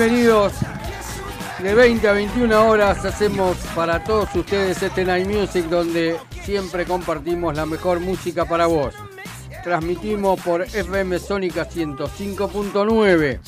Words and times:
Bienvenidos. 0.00 0.54
De 1.62 1.74
20 1.74 2.08
a 2.08 2.12
21 2.12 2.68
horas 2.70 3.04
hacemos 3.04 3.58
para 3.74 4.02
todos 4.02 4.34
ustedes 4.34 4.82
este 4.82 5.04
Night 5.04 5.28
Music 5.28 5.66
donde 5.66 6.16
siempre 6.42 6.86
compartimos 6.86 7.54
la 7.54 7.66
mejor 7.66 8.00
música 8.00 8.46
para 8.46 8.64
vos. 8.64 8.94
Transmitimos 9.62 10.40
por 10.40 10.62
FM 10.62 11.18
Sónica 11.18 11.68
105.9. 11.68 13.40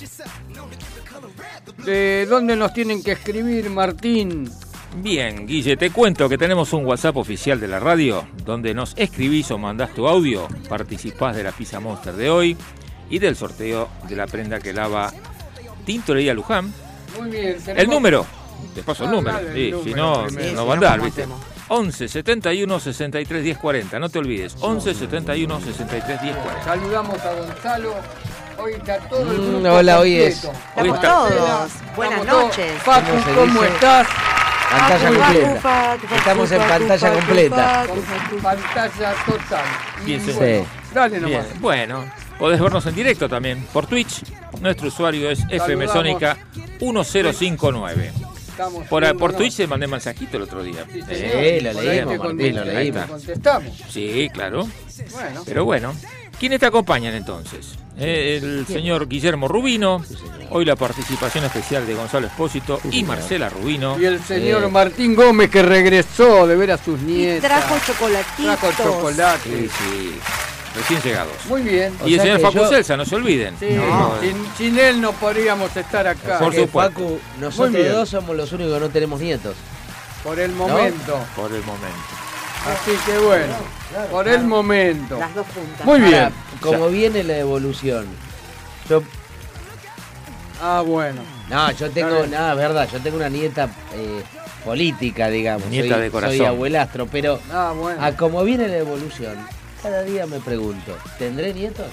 ¿De 1.86 2.26
dónde 2.26 2.54
nos 2.54 2.74
tienen 2.74 3.02
que 3.02 3.12
escribir, 3.12 3.70
Martín? 3.70 4.50
Bien, 4.96 5.46
Guille, 5.46 5.78
te 5.78 5.88
cuento 5.88 6.28
que 6.28 6.36
tenemos 6.36 6.74
un 6.74 6.84
WhatsApp 6.84 7.16
oficial 7.16 7.60
de 7.60 7.68
la 7.68 7.80
radio 7.80 8.28
donde 8.44 8.74
nos 8.74 8.92
escribís 8.98 9.50
o 9.52 9.56
mandás 9.56 9.94
tu 9.94 10.06
audio, 10.06 10.48
participás 10.68 11.34
de 11.34 11.44
la 11.44 11.52
Pizza 11.52 11.80
Monster 11.80 12.12
de 12.12 12.28
hoy 12.28 12.58
y 13.08 13.18
del 13.20 13.36
sorteo 13.36 13.88
de 14.06 14.16
la 14.16 14.26
prenda 14.26 14.60
que 14.60 14.74
lava 14.74 15.10
Tintorería 15.84 16.34
Luján. 16.34 16.72
Muy 17.18 17.30
bien. 17.30 17.56
El 17.76 17.88
número, 17.88 18.24
te 18.74 18.82
paso 18.82 19.04
el 19.04 19.10
Ah, 19.10 19.12
número, 19.12 19.36
dale, 19.36 19.48
el 19.50 19.54
sí, 19.54 19.70
número 19.70 19.84
si 19.84 19.94
no, 19.94 20.26
primero. 20.26 20.52
no 20.54 20.66
va 20.66 20.72
a 20.72 20.76
andar, 20.76 21.00
¿viste? 21.00 21.26
11 21.68 22.08
71 22.08 22.80
63 22.80 23.44
10 23.44 23.58
40, 23.58 23.98
no 23.98 24.08
te 24.08 24.18
olvides, 24.18 24.56
11 24.60 24.94
71 24.94 25.60
63 25.60 26.20
10 26.22 26.36
40. 26.36 26.64
Saludamos 26.64 27.20
a 27.20 27.32
Gonzalo. 27.32 27.94
Hoy 28.58 28.72
está 28.74 28.98
todo 29.08 29.20
el 29.32 29.38
Mm, 29.38 29.62
grupo 29.62 29.74
hola, 29.76 29.98
hoy 30.00 30.16
es-. 30.20 30.44
Hoy 30.76 30.88
está- 30.90 31.00
todos. 31.00 31.70
Buenas 31.96 32.20
Estamos 32.20 32.44
noches. 32.44 32.82
Facu, 32.82 33.10
¿Cómo 33.34 33.64
estás? 33.64 34.06
Pantalla 34.70 35.08
completa. 35.08 35.96
Estamos 36.16 36.52
en 36.52 36.58
pantalla 36.62 37.12
completa. 37.12 37.86
Pantalla 38.42 39.14
total. 39.26 39.64
Bien, 40.04 40.20
sí. 40.20 40.64
Dale 40.94 41.16
nomás. 41.20 41.30
Bien, 41.48 41.60
bueno, 41.60 42.04
podés 42.42 42.60
vernos 42.60 42.84
en 42.86 42.94
directo 42.96 43.28
también 43.28 43.64
por 43.72 43.86
Twitch. 43.86 44.24
Nuestro 44.60 44.88
usuario 44.88 45.30
es 45.30 45.38
FM 45.48 45.86
Saludamos. 45.86 45.92
Sónica 45.92 46.36
1059. 46.80 48.12
Estamos 48.48 48.86
Por, 48.88 49.02
viendo, 49.04 49.18
por 49.20 49.30
¿no? 49.32 49.38
Twitch 49.38 49.56
te 49.58 49.66
mandé 49.68 49.86
mensajito 49.86 50.38
el 50.38 50.42
otro 50.42 50.60
día. 50.64 50.84
Sí, 50.92 51.00
Eh, 51.08 51.60
lo 51.62 51.72
leímos, 51.80 52.18
Martín, 52.18 52.56
lo 52.56 52.64
leímos. 52.64 53.06
contestamos. 53.06 53.72
Sí, 53.88 54.28
claro. 54.32 54.66
Bueno, 55.12 55.42
Pero 55.46 55.64
bueno, 55.64 55.94
¿quiénes 56.40 56.58
te 56.58 56.66
acompañan 56.66 57.14
entonces? 57.14 57.76
Eh, 57.96 58.40
el 58.42 58.66
señor 58.66 59.06
Guillermo 59.06 59.46
Rubino, 59.46 60.04
hoy 60.50 60.64
la 60.64 60.74
participación 60.74 61.44
especial 61.44 61.86
de 61.86 61.94
Gonzalo 61.94 62.26
Espósito 62.26 62.80
y 62.90 63.04
Marcela 63.04 63.48
Rubino. 63.50 63.96
y 64.00 64.04
el 64.06 64.20
señor 64.20 64.64
Eh. 64.64 64.68
Martín 64.68 65.14
Gómez 65.14 65.48
que 65.48 65.62
regresó 65.62 66.46
de 66.48 66.56
ver 66.56 66.72
a 66.72 66.76
sus 66.78 67.00
Y 67.02 67.04
nietas. 67.04 67.48
trajo 67.50 67.76
chocolatitos. 67.86 68.58
Trajo 68.58 68.82
chocolate. 68.82 69.48
Sí, 69.48 69.68
sí, 69.68 70.12
recién 70.74 71.00
llegados. 71.02 71.32
Muy 71.48 71.62
bien. 71.62 71.94
O 72.02 72.08
Y 72.08 72.14
el 72.14 72.20
sea 72.20 72.34
señor 72.36 72.40
Facu 72.52 72.64
yo- 72.64 72.68
Celsa, 72.70 72.96
no 72.96 73.04
se 73.04 73.14
olviden. 73.16 73.56
Sí, 73.58 73.66
No, 73.70 74.14
sin, 74.20 74.46
sin 74.56 74.78
él 74.78 75.00
no 75.00 75.12
podríamos 75.12 75.76
estar 75.76 76.06
acá. 76.06 76.38
Por 76.38 76.46
Porque, 76.48 76.60
supuesto. 76.62 76.92
Facu, 77.00 77.20
nosotros 77.40 77.88
dos 77.92 78.08
somos 78.08 78.36
los 78.36 78.52
únicos 78.52 78.74
que 78.74 78.80
no 78.80 78.88
tenemos 78.90 79.20
nietos. 79.20 79.54
Por 80.24 80.38
el 80.38 80.52
momento. 80.52 81.18
Por 81.36 81.52
el 81.52 81.62
momento. 81.64 81.98
Así 82.64 82.92
que 83.04 83.18
bueno, 83.18 83.54
por 84.10 84.28
el 84.28 84.44
momento. 84.44 85.18
Las 85.18 85.34
dos 85.34 85.46
puntas. 85.48 85.84
Muy 85.84 86.00
bien. 86.00 86.14
Ahora, 86.14 86.32
como 86.60 86.88
viene 86.90 87.24
la 87.24 87.38
evolución. 87.38 88.06
Yo, 88.88 89.02
Ah, 90.62 90.80
bueno. 90.86 91.22
no, 91.50 91.72
yo 91.72 91.90
tengo, 91.90 92.24
nada, 92.28 92.54
verdad, 92.54 92.88
yo 92.92 93.00
tengo 93.00 93.16
una 93.16 93.28
nieta 93.28 93.68
eh, 93.94 94.22
política, 94.64 95.28
digamos. 95.28 95.66
Nieta 95.68 95.94
soy, 95.96 96.02
de 96.04 96.10
corazón. 96.12 96.36
Soy 96.36 96.46
abuelastro, 96.46 97.06
pero 97.10 97.40
Ah, 97.52 97.72
bueno. 97.76 98.00
a 98.00 98.12
como 98.12 98.44
viene 98.44 98.68
la 98.68 98.76
evolución, 98.76 99.36
cada 99.82 100.02
día 100.02 100.26
me 100.26 100.38
pregunto, 100.40 100.96
¿tendré 101.18 101.52
nietos? 101.54 101.86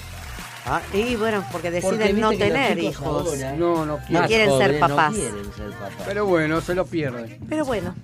Ah, 0.65 0.81
y 0.93 1.15
bueno, 1.15 1.43
porque 1.51 1.71
deciden 1.71 1.97
Porque 1.99 2.13
no 2.13 2.29
tener 2.31 2.77
hijos. 2.77 3.07
ahora, 3.07 3.53
No, 3.53 3.85
no 3.85 3.97
quieren 4.27 4.49
ser 4.57 4.79
jóvenes, 4.79 4.81
no 4.81 4.87
papás. 4.87 5.13
quieren 5.15 5.53
ser 5.55 5.69
papás. 5.71 5.93
Pero 6.05 6.25
bueno, 6.25 6.61
se 6.61 6.75
lo 6.75 6.85
pierden. 6.85 7.39
Pero 7.49 7.65
bueno, 7.65 7.95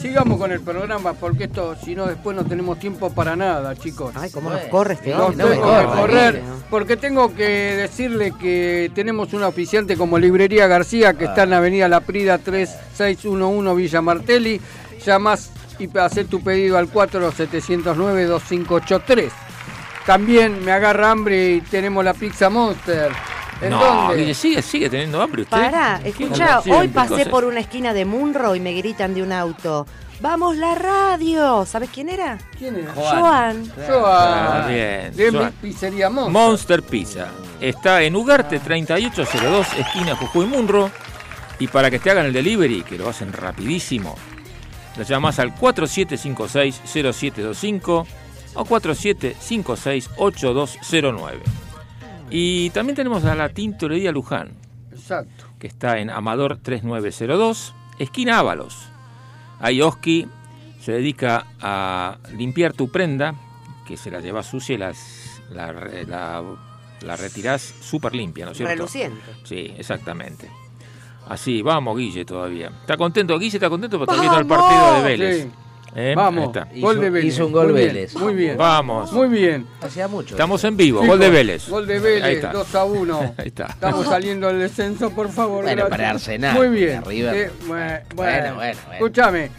sigamos 0.00 0.38
con 0.38 0.52
el 0.52 0.60
programa 0.60 1.12
porque 1.14 1.44
esto, 1.44 1.74
si 1.84 1.94
no, 1.94 2.06
después 2.06 2.34
no 2.36 2.44
tenemos 2.46 2.78
tiempo 2.78 3.10
para 3.10 3.34
nada, 3.36 3.74
chicos. 3.76 4.14
ay, 4.16 4.30
cómo 4.30 4.48
nos 4.48 4.60
corre 4.62 4.94
este 4.94 5.10
no, 5.12 5.26
hombre. 5.26 5.44
no 5.44 5.48
me 5.50 5.54
tengo 5.56 5.66
corra, 5.66 5.80
que 5.80 5.86
corre, 5.88 6.00
correr 6.00 6.42
¿no? 6.44 6.54
porque 6.70 6.96
tengo 6.96 7.34
que 7.34 7.44
decirle 7.44 8.32
que 8.40 8.90
tenemos 8.94 9.34
un 9.34 9.42
auspiciante 9.42 9.96
como 9.96 10.18
Librería 10.18 10.66
García 10.68 11.14
que 11.14 11.24
está 11.24 11.42
en 11.42 11.50
la 11.50 11.58
avenida 11.58 11.88
La 11.88 12.00
Prida 12.00 12.38
3611 12.38 13.74
Villa 13.74 14.00
Martelli. 14.00 14.60
Llamás 15.04 15.50
y 15.78 15.98
hacer 15.98 16.26
tu 16.26 16.42
pedido 16.42 16.78
al 16.78 16.90
4709-2583. 16.92 19.30
También 20.04 20.64
me 20.64 20.72
agarra 20.72 21.10
hambre 21.10 21.54
y 21.54 21.60
tenemos 21.60 22.04
la 22.04 22.14
Pizza 22.14 22.48
Monster. 22.48 23.12
¿En 23.60 23.70
no, 23.70 23.78
dónde? 23.78 24.34
Sigue, 24.34 24.62
sigue 24.62 24.88
teniendo 24.88 25.20
hambre 25.20 25.42
usted. 25.42 25.56
Pará, 25.56 26.00
¿Qué 26.02 26.08
escuchá, 26.10 26.62
siempre, 26.62 26.72
hoy 26.72 26.88
pasé 26.88 27.26
por 27.26 27.44
una 27.44 27.60
esquina 27.60 27.92
de 27.92 28.04
Munro 28.04 28.54
y 28.54 28.60
me 28.60 28.72
gritan 28.74 29.14
de 29.14 29.22
un 29.22 29.32
auto. 29.32 29.86
¡Vamos 30.20 30.56
la 30.56 30.74
radio! 30.74 31.66
¿Sabes 31.66 31.90
quién 31.92 32.08
era? 32.08 32.38
¿Quién 32.58 32.76
es? 32.76 32.88
Juan. 32.90 33.20
Joan. 33.20 33.72
Joan. 33.86 34.02
Ah, 34.04 34.66
bien, 34.68 35.14
De 35.14 35.52
pizzería 35.60 36.08
Monster. 36.08 36.32
Monster 36.32 36.82
Pizza. 36.82 37.28
Está 37.60 38.02
en 38.02 38.16
Ugarte 38.16 38.58
3802, 38.58 39.66
esquina 39.78 40.16
Jujuy 40.16 40.46
Munro. 40.46 40.90
Y 41.58 41.68
para 41.68 41.90
que 41.90 41.98
te 41.98 42.10
hagan 42.10 42.26
el 42.26 42.32
delivery, 42.32 42.82
que 42.82 42.98
lo 42.98 43.08
hacen 43.08 43.32
rapidísimo, 43.32 44.16
lo 44.96 45.02
llamas 45.04 45.38
al 45.38 45.54
4756-0725 45.54 48.06
o 48.54 48.64
4756-8209. 48.64 51.32
Y 52.30 52.70
también 52.70 52.96
tenemos 52.96 53.24
a 53.24 53.34
la 53.34 53.48
Tintorería 53.50 54.10
Luján, 54.12 54.52
Exacto. 54.90 55.44
que 55.58 55.66
está 55.68 55.98
en 55.98 56.10
Amador 56.10 56.58
3902, 56.58 57.74
esquina 57.98 58.38
Ábalos. 58.38 58.88
Ahí 59.60 59.80
Oski 59.80 60.26
se 60.80 60.92
dedica 60.92 61.46
a 61.60 62.18
limpiar 62.36 62.72
tu 62.72 62.90
prenda, 62.90 63.34
que 63.86 63.96
se 63.96 64.10
la 64.10 64.20
llevas 64.20 64.46
sucia 64.46 64.74
y 64.74 64.78
las, 64.78 65.40
la, 65.50 65.72
la, 65.72 66.42
la 67.02 67.16
retirás 67.16 67.62
súper 67.80 68.14
limpia, 68.14 68.44
¿no 68.46 68.52
es 68.52 68.58
cierto? 68.58 68.74
Reluciente. 68.74 69.20
Sí, 69.44 69.72
exactamente. 69.78 70.50
Así, 71.28 71.60
vamos 71.62 71.96
Guille 71.98 72.24
todavía. 72.24 72.68
¿Está 72.80 72.96
contento? 72.96 73.38
Guille 73.38 73.56
está 73.56 73.68
contento 73.68 73.98
porque 73.98 74.12
está 74.14 74.20
viendo 74.22 74.38
el 74.40 74.46
partido 74.46 74.94
de 74.94 75.02
Vélez. 75.02 75.42
Sí. 75.42 75.50
¿Eh? 75.98 76.12
Vamos. 76.14 76.42
Ahí 76.42 76.46
está. 76.62 76.68
Hizo- 76.74 76.86
Gol 76.86 77.00
de 77.00 77.10
Vélez. 77.10 77.34
hizo 77.34 77.46
un 77.46 77.52
gol 77.52 77.66
Muy 77.68 77.74
bien, 77.74 77.86
Vélez. 77.88 78.14
Muy 78.16 78.34
bien. 78.34 78.56
Vamos. 78.58 79.12
Muy 79.12 79.28
bien. 79.28 79.66
Hacía 79.80 80.08
mucho. 80.08 80.34
Estamos 80.34 80.62
en 80.64 80.76
vivo, 80.76 81.04
gol 81.06 81.18
de 81.18 81.30
Vélez. 81.30 81.68
Gol 81.70 81.86
de 81.86 81.94
Ahí 81.94 82.00
Vélez, 82.00 82.34
está. 82.36 82.52
2 82.52 82.74
a 82.74 82.84
1. 82.84 83.18
Ahí 83.38 83.46
está. 83.46 83.64
Estamos 83.66 84.06
saliendo 84.06 84.46
del 84.48 84.58
descenso, 84.58 85.10
por 85.10 85.30
favor. 85.30 85.64
Bueno, 85.64 85.86
gracias. 85.86 85.90
para 85.98 86.10
Arsenal, 86.10 86.54
Muy 86.54 86.68
bien. 86.68 87.02
River. 87.04 87.34
Eh, 87.34 87.50
bueno, 87.66 87.98
Bueno, 88.14 88.54
bueno, 88.54 88.54
bueno. 88.56 88.80
Escúchame. 88.92 89.50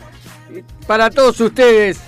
Para 0.86 1.10
todos 1.10 1.40
ustedes, 1.42 2.00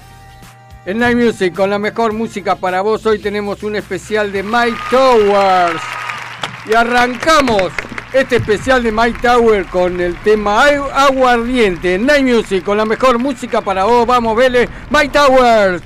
en 0.86 1.00
Night 1.00 1.18
Music, 1.18 1.56
con 1.56 1.70
la 1.72 1.80
mejor 1.80 2.14
música 2.14 2.56
para 2.56 2.82
vos, 2.82 3.06
hoy 3.08 3.18
tenemos 3.20 3.64
un 3.64 3.76
especial 3.78 4.32
de 4.32 4.44
Mike 4.44 4.78
Towers. 4.92 5.82
Y 6.72 6.76
arrancamos 6.76 7.72
este 8.14 8.38
especial 8.38 8.82
de 8.84 8.92
Mike 8.92 9.20
Tower 9.22 9.66
con 9.66 10.00
el 10.02 10.16
tema 10.18 10.66
Agu- 10.68 10.90
Aguardiente. 10.94 11.98
Night 11.98 12.24
Music, 12.26 12.64
con 12.64 12.78
la 12.78 12.86
mejor 12.86 13.20
música 13.20 13.62
para 13.62 13.86
vos. 13.86 14.06
Vamos, 14.08 14.36
Vélez. 14.36 14.70
Mike 14.90 15.10
Towers. 15.10 15.82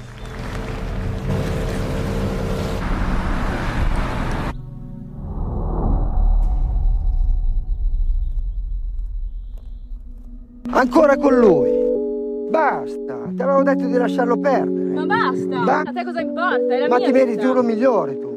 Ancora 10.72 11.18
con 11.18 11.36
lui. 11.40 11.72
Basta, 12.50 13.18
ti 13.36 13.42
avevo 13.42 13.64
detto 13.64 13.86
di 13.86 13.94
lasciarlo 13.98 14.38
perdere. 14.40 14.94
Ma 14.94 15.06
basta! 15.06 15.58
Ma- 15.60 15.80
A 15.81 15.92
te 15.92 16.04
cosa 16.04 16.22
importa? 16.22 16.74
È 16.75 16.80
la 16.80 16.88
Ma 16.88 16.98
mia 16.98 17.06
ti 17.08 17.12
meriti 17.12 17.46
uno 17.46 17.62
migliore 17.64 18.20
tu. 18.20 18.33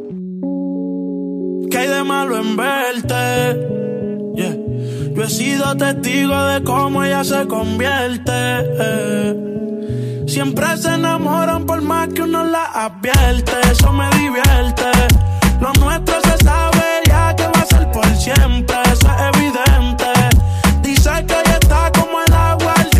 ¿Qué 1.71 1.79
hay 1.79 1.89
de 1.89 2.05
malo 2.05 2.39
en 2.39 2.57
verte? 2.57 3.61
Yeah. 4.35 4.57
Yo 5.15 5.23
he 5.23 5.31
sido 5.31 5.77
testigo 5.77 6.39
de 6.45 6.63
cómo 6.63 7.03
ella 7.03 7.25
se 7.25 7.47
convierte. 7.47 8.33
Siempre 10.27 10.77
se 10.77 10.95
enamoran 10.95 11.65
por 11.65 11.81
más 11.83 12.09
que 12.09 12.23
uno 12.23 12.45
la 12.45 12.65
advierte. 12.65 13.53
Eso 13.71 13.93
me 13.93 14.09
divierte. 14.11 14.85
Lo 15.61 15.73
nuestro 15.75 16.15
se 16.21 16.45
sabe 16.45 16.85
ya 17.07 17.35
que 17.35 17.45
va 17.45 17.61
a 17.61 17.67
ser 17.67 17.91
por 17.91 18.07
siempre. 18.17 18.77
Eso 18.93 19.09
es 19.09 19.37
evidente. 19.37 20.05
Dice 20.83 21.11
que 21.27 21.35
ella 21.35 21.59
está 21.61 21.91
como 21.93 22.21
el 22.21 22.33
agua 22.33 22.75
al. 22.77 22.91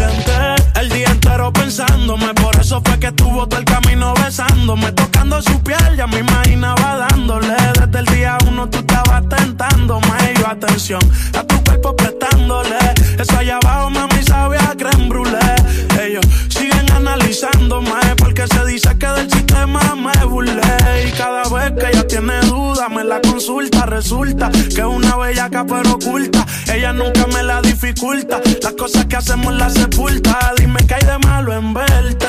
El 0.81 0.89
día 0.89 1.09
entero 1.09 1.53
pensándome. 1.53 2.33
Por 2.35 2.57
eso 2.59 2.81
fue 2.85 2.99
que 2.99 3.09
estuvo 3.09 3.47
todo 3.47 3.61
el 3.61 3.67
camino 3.67 4.15
besándome. 4.15 4.93
Tocando 4.93 5.43
su 5.43 5.63
piel, 5.63 5.97
ya 5.97 6.07
me 6.07 6.21
imaginaba 6.21 7.09
dándole. 7.09 7.55
Desde 7.79 7.99
el 7.99 8.07
día 8.07 8.39
tú 8.69 8.79
estabas 8.79 9.29
tentándome. 9.29 10.09
Y 10.35 10.39
yo 10.39 10.49
atención 10.49 11.01
a 11.39 11.43
tu 11.43 11.63
cuerpo 11.65 11.97
prestándole. 11.97 12.79
Eso 13.19 13.39
allá 13.39 13.59
abajo, 13.63 13.91
mami, 13.91 14.23
sabe 14.23 14.59
a 14.59 14.75
creme 14.77 15.09
brûlée. 15.09 15.57
Ellos 16.03 16.25
siguen 16.49 16.91
analizándome. 16.93 17.91
Porque 18.19 18.47
se 18.47 18.65
dice 18.67 18.97
que 18.99 19.07
del 19.07 19.31
sistema 19.31 19.81
me 19.95 20.25
burlé. 20.27 21.07
Y 21.07 21.13
cada 21.13 21.43
vez 21.49 21.73
que 21.79 21.91
ella 21.91 22.07
tiene 22.07 22.41
duda, 22.43 22.89
me 22.89 23.05
la 23.05 23.21
consulta. 23.21 23.87
Resulta 23.87 24.51
que 24.51 24.81
es 24.81 24.87
una 24.87 25.17
bellaca 25.17 25.65
pero 25.65 25.93
oculta. 25.95 26.47
Ella 26.73 26.93
nunca 26.93 27.27
me 27.29 27.43
la 27.43 27.61
dificulta. 27.63 28.41
Las 28.63 28.73
cosas 28.73 29.07
que 29.07 29.17
hacemos 29.17 29.55
las 29.55 29.75
sepulta. 29.75 30.53
Dime 30.59 30.85
que 30.87 30.95
hay 30.95 31.03
de 31.03 31.19
malo 31.19 31.53
en 31.55 31.75
verte. 31.75 32.27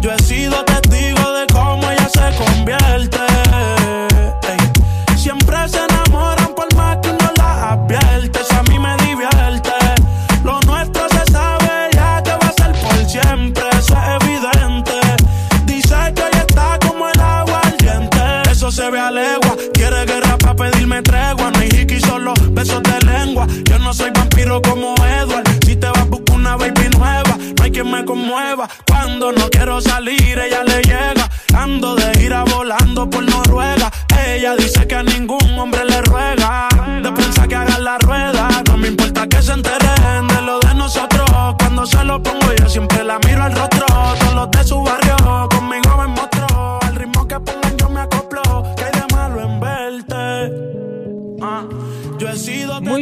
Yo 0.00 0.12
he 0.12 0.22
sido 0.22 0.64
testigo 0.64 1.32
de 1.32 1.46
cómo 1.52 1.82
ella 1.90 2.08
se 2.08 2.36
convierte. 2.36 3.25
No 23.86 23.94
soy 23.94 24.10
vampiro 24.10 24.60
como 24.62 24.96
Edward. 24.96 25.44
Si 25.64 25.76
te 25.76 25.86
vas, 25.86 26.08
busca 26.08 26.32
una 26.32 26.56
baby 26.56 26.88
nueva. 26.98 27.36
No 27.56 27.62
hay 27.62 27.70
quien 27.70 27.88
me 27.88 28.04
conmueva. 28.04 28.68
Cuando 28.84 29.30
no 29.30 29.48
quiero 29.48 29.80
salir, 29.80 30.36
ella 30.36 30.64
le 30.64 30.82
llega. 30.82 31.30
Ando 31.54 31.94
de 31.94 32.12
gira 32.18 32.42
volando 32.42 33.08
por 33.08 33.22
Noruega. 33.22 33.88
Ella 34.26 34.56
dice 34.56 34.88
que 34.88 34.96
a 34.96 35.04
ningún 35.04 35.56
hombre 35.56 35.84
le 35.84 36.02
ruega. 36.02 36.68
De 37.00 37.12
pensar 37.12 37.46
que 37.46 37.54
haga 37.54 37.78
la 37.78 37.96
rueda. 37.98 38.48
No 38.66 38.76
me 38.76 38.88
importa 38.88 39.28
que 39.28 39.40
se 39.40 39.52
enteren 39.52 40.26
de 40.26 40.42
lo 40.42 40.58
de 40.58 40.74
nosotros. 40.74 41.30
Cuando 41.56 41.86
se 41.86 42.02
lo 42.02 42.20
pongo, 42.20 42.52
yo 42.58 42.68
siempre 42.68 43.04
la 43.04 43.20
miro 43.20 43.44
al 43.44 43.54
rostro. 43.54 43.86
Todos 43.86 44.34
los 44.34 44.50
de 44.50 44.64
su 44.64 44.82
barrio 44.82 45.48
conmigo 45.48 45.96
me 45.96 46.08
mostró. 46.08 46.80
Al 46.82 46.96
ritmo 46.96 47.28
que 47.28 47.38
pongan, 47.38 47.65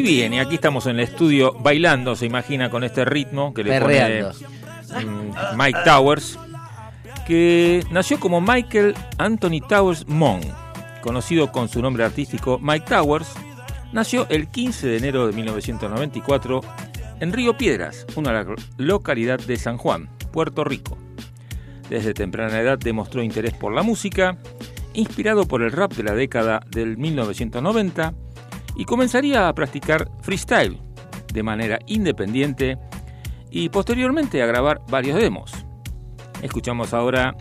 bien, 0.05 0.35
y 0.35 0.39
aquí 0.39 0.56
estamos 0.56 0.87
en 0.87 0.97
el 0.97 1.01
estudio 1.01 1.53
bailando, 1.55 2.15
se 2.17 2.27
imagina, 2.27 2.71
con 2.71 2.85
este 2.85 3.05
ritmo 3.05 3.53
que 3.55 3.65
le 3.65 3.71
Perreando. 3.71 4.33
pone 4.89 5.05
mm, 5.06 5.31
Mike 5.56 5.79
Towers, 5.85 6.39
que 7.27 7.83
nació 7.91 8.21
como 8.21 8.41
Michael 8.41 8.95
Anthony 9.19 9.61
Towers 9.69 10.06
Monk, 10.06 10.45
conocido 11.03 11.51
con 11.51 11.69
su 11.69 11.81
nombre 11.83 12.05
artístico 12.05 12.59
Mike 12.62 12.87
Towers, 12.89 13.33
nació 13.93 14.27
el 14.29 14.49
15 14.49 14.87
de 14.87 14.97
enero 14.99 15.27
de 15.27 15.33
1994 15.33 16.61
en 17.21 17.33
Río 17.33 17.56
Piedras, 17.56 18.06
una 18.17 18.43
lo- 18.43 18.55
localidad 18.77 19.39
de 19.39 19.56
San 19.56 19.79
Juan, 19.79 20.09
Puerto 20.33 20.65
Rico. 20.65 20.99
Desde 21.89 22.15
temprana 22.15 22.61
edad 22.61 22.79
demostró 22.79 23.23
interés 23.23 23.53
por 23.55 23.73
la 23.73 23.83
música, 23.83 24.39
inspirado 24.95 25.47
por 25.47 25.62
el 25.62 25.73
rap 25.73 25.93
de 25.93 26.03
la 26.03 26.15
década 26.15 26.61
del 26.71 26.97
1990, 26.97 28.15
y 28.76 28.85
comenzaría 28.85 29.49
a 29.49 29.55
practicar 29.55 30.11
freestyle 30.23 30.81
de 31.32 31.43
manera 31.43 31.79
independiente 31.87 32.79
y 33.50 33.69
posteriormente 33.69 34.43
a 34.43 34.47
grabar 34.47 34.81
varios 34.88 35.19
demos. 35.19 35.53
Escuchamos 36.43 36.93
ahora 36.93 37.37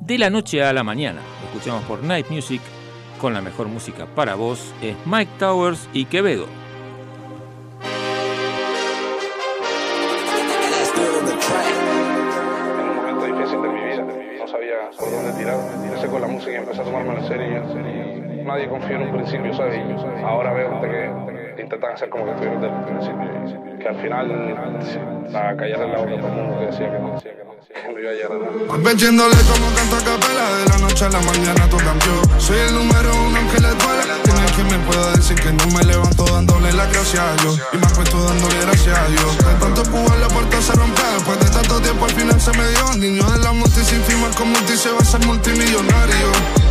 De 0.00 0.18
la 0.18 0.28
noche 0.28 0.62
a 0.62 0.72
la 0.72 0.84
mañana. 0.84 1.22
Escuchamos 1.46 1.82
por 1.84 2.02
Night 2.02 2.28
Music 2.28 2.60
con 3.20 3.32
la 3.32 3.40
mejor 3.40 3.68
música 3.68 4.06
para 4.06 4.34
vos 4.34 4.74
es 4.82 4.96
Mike 5.06 5.32
Towers 5.38 5.88
y 5.94 6.04
Quevedo. 6.04 6.63
Confió 18.74 18.96
en 18.96 19.02
un 19.02 19.12
principio, 19.12 19.54
¿sabes? 19.54 19.80
Ahora 20.24 20.52
veo 20.52 20.80
de 20.80 20.88
que 20.88 21.62
intentan 21.62 21.92
hacer 21.92 22.08
como 22.08 22.24
que 22.24 22.32
estuvieron 22.32 22.60
desde 22.60 22.74
el 22.76 22.84
principio. 22.84 23.78
Que 23.78 23.88
al 23.88 23.94
final 24.02 24.28
la 25.30 25.56
callar 25.56 25.80
en 25.80 25.92
la 25.92 25.98
boca 25.98 26.16
todo 26.16 26.26
el 26.26 26.34
mundo 26.34 26.58
que 26.58 26.66
decía 26.66 26.90
que 26.90 26.98
no, 26.98 27.14
decía 27.14 27.36
que 27.36 27.44
no, 27.44 27.52
que 27.54 27.92
no 27.92 28.00
iba 28.00 28.10
a 28.10 28.14
llegar 28.14 28.32
a 28.32 28.38
nada. 28.66 28.78
Metiéndole 28.78 29.36
como 29.46 29.66
canto 29.76 29.94
a 29.94 30.02
capela 30.10 30.44
De 30.58 30.66
la 30.70 30.78
noche 30.88 31.04
a 31.04 31.10
la 31.10 31.20
mañana 31.20 31.70
todo 31.70 31.80
cambió 31.86 32.40
Soy 32.40 32.58
el 32.58 32.74
número 32.74 33.10
uno 33.14 33.38
aunque 33.38 33.60
le 33.60 33.68
duela 33.78 34.23
Quien 34.54 34.68
me 34.68 34.78
pueda 34.86 35.10
decir 35.16 35.34
que 35.34 35.52
no 35.52 35.66
me 35.66 35.82
levanto 35.82 36.24
dándole 36.26 36.72
la 36.72 36.86
gracia 36.86 37.28
a 37.28 37.34
Dios. 37.42 37.60
Y 37.72 37.76
me 37.76 37.86
acuesto 37.86 38.22
dándole 38.22 38.60
gracias 38.60 38.96
a 38.96 39.06
Dios. 39.08 39.36
De 39.38 39.54
tanto 39.58 39.82
empujar 39.82 40.18
la 40.18 40.28
puerta 40.28 40.62
se 40.62 40.72
rompió 40.74 41.04
Después 41.14 41.38
de 41.40 41.50
tanto 41.50 41.80
tiempo 41.80 42.04
al 42.04 42.12
final 42.12 42.40
se 42.40 42.52
me 42.52 42.68
dio. 42.68 42.94
Niño 42.96 43.30
de 43.32 43.38
la 43.40 43.52
multi 43.52 43.82
sin 43.84 44.00
firmar 44.04 44.30
con 44.36 44.50
multi 44.50 44.76
se 44.76 44.90
va 44.92 45.00
a 45.00 45.04
ser 45.04 45.26
multimillonario. 45.26 46.28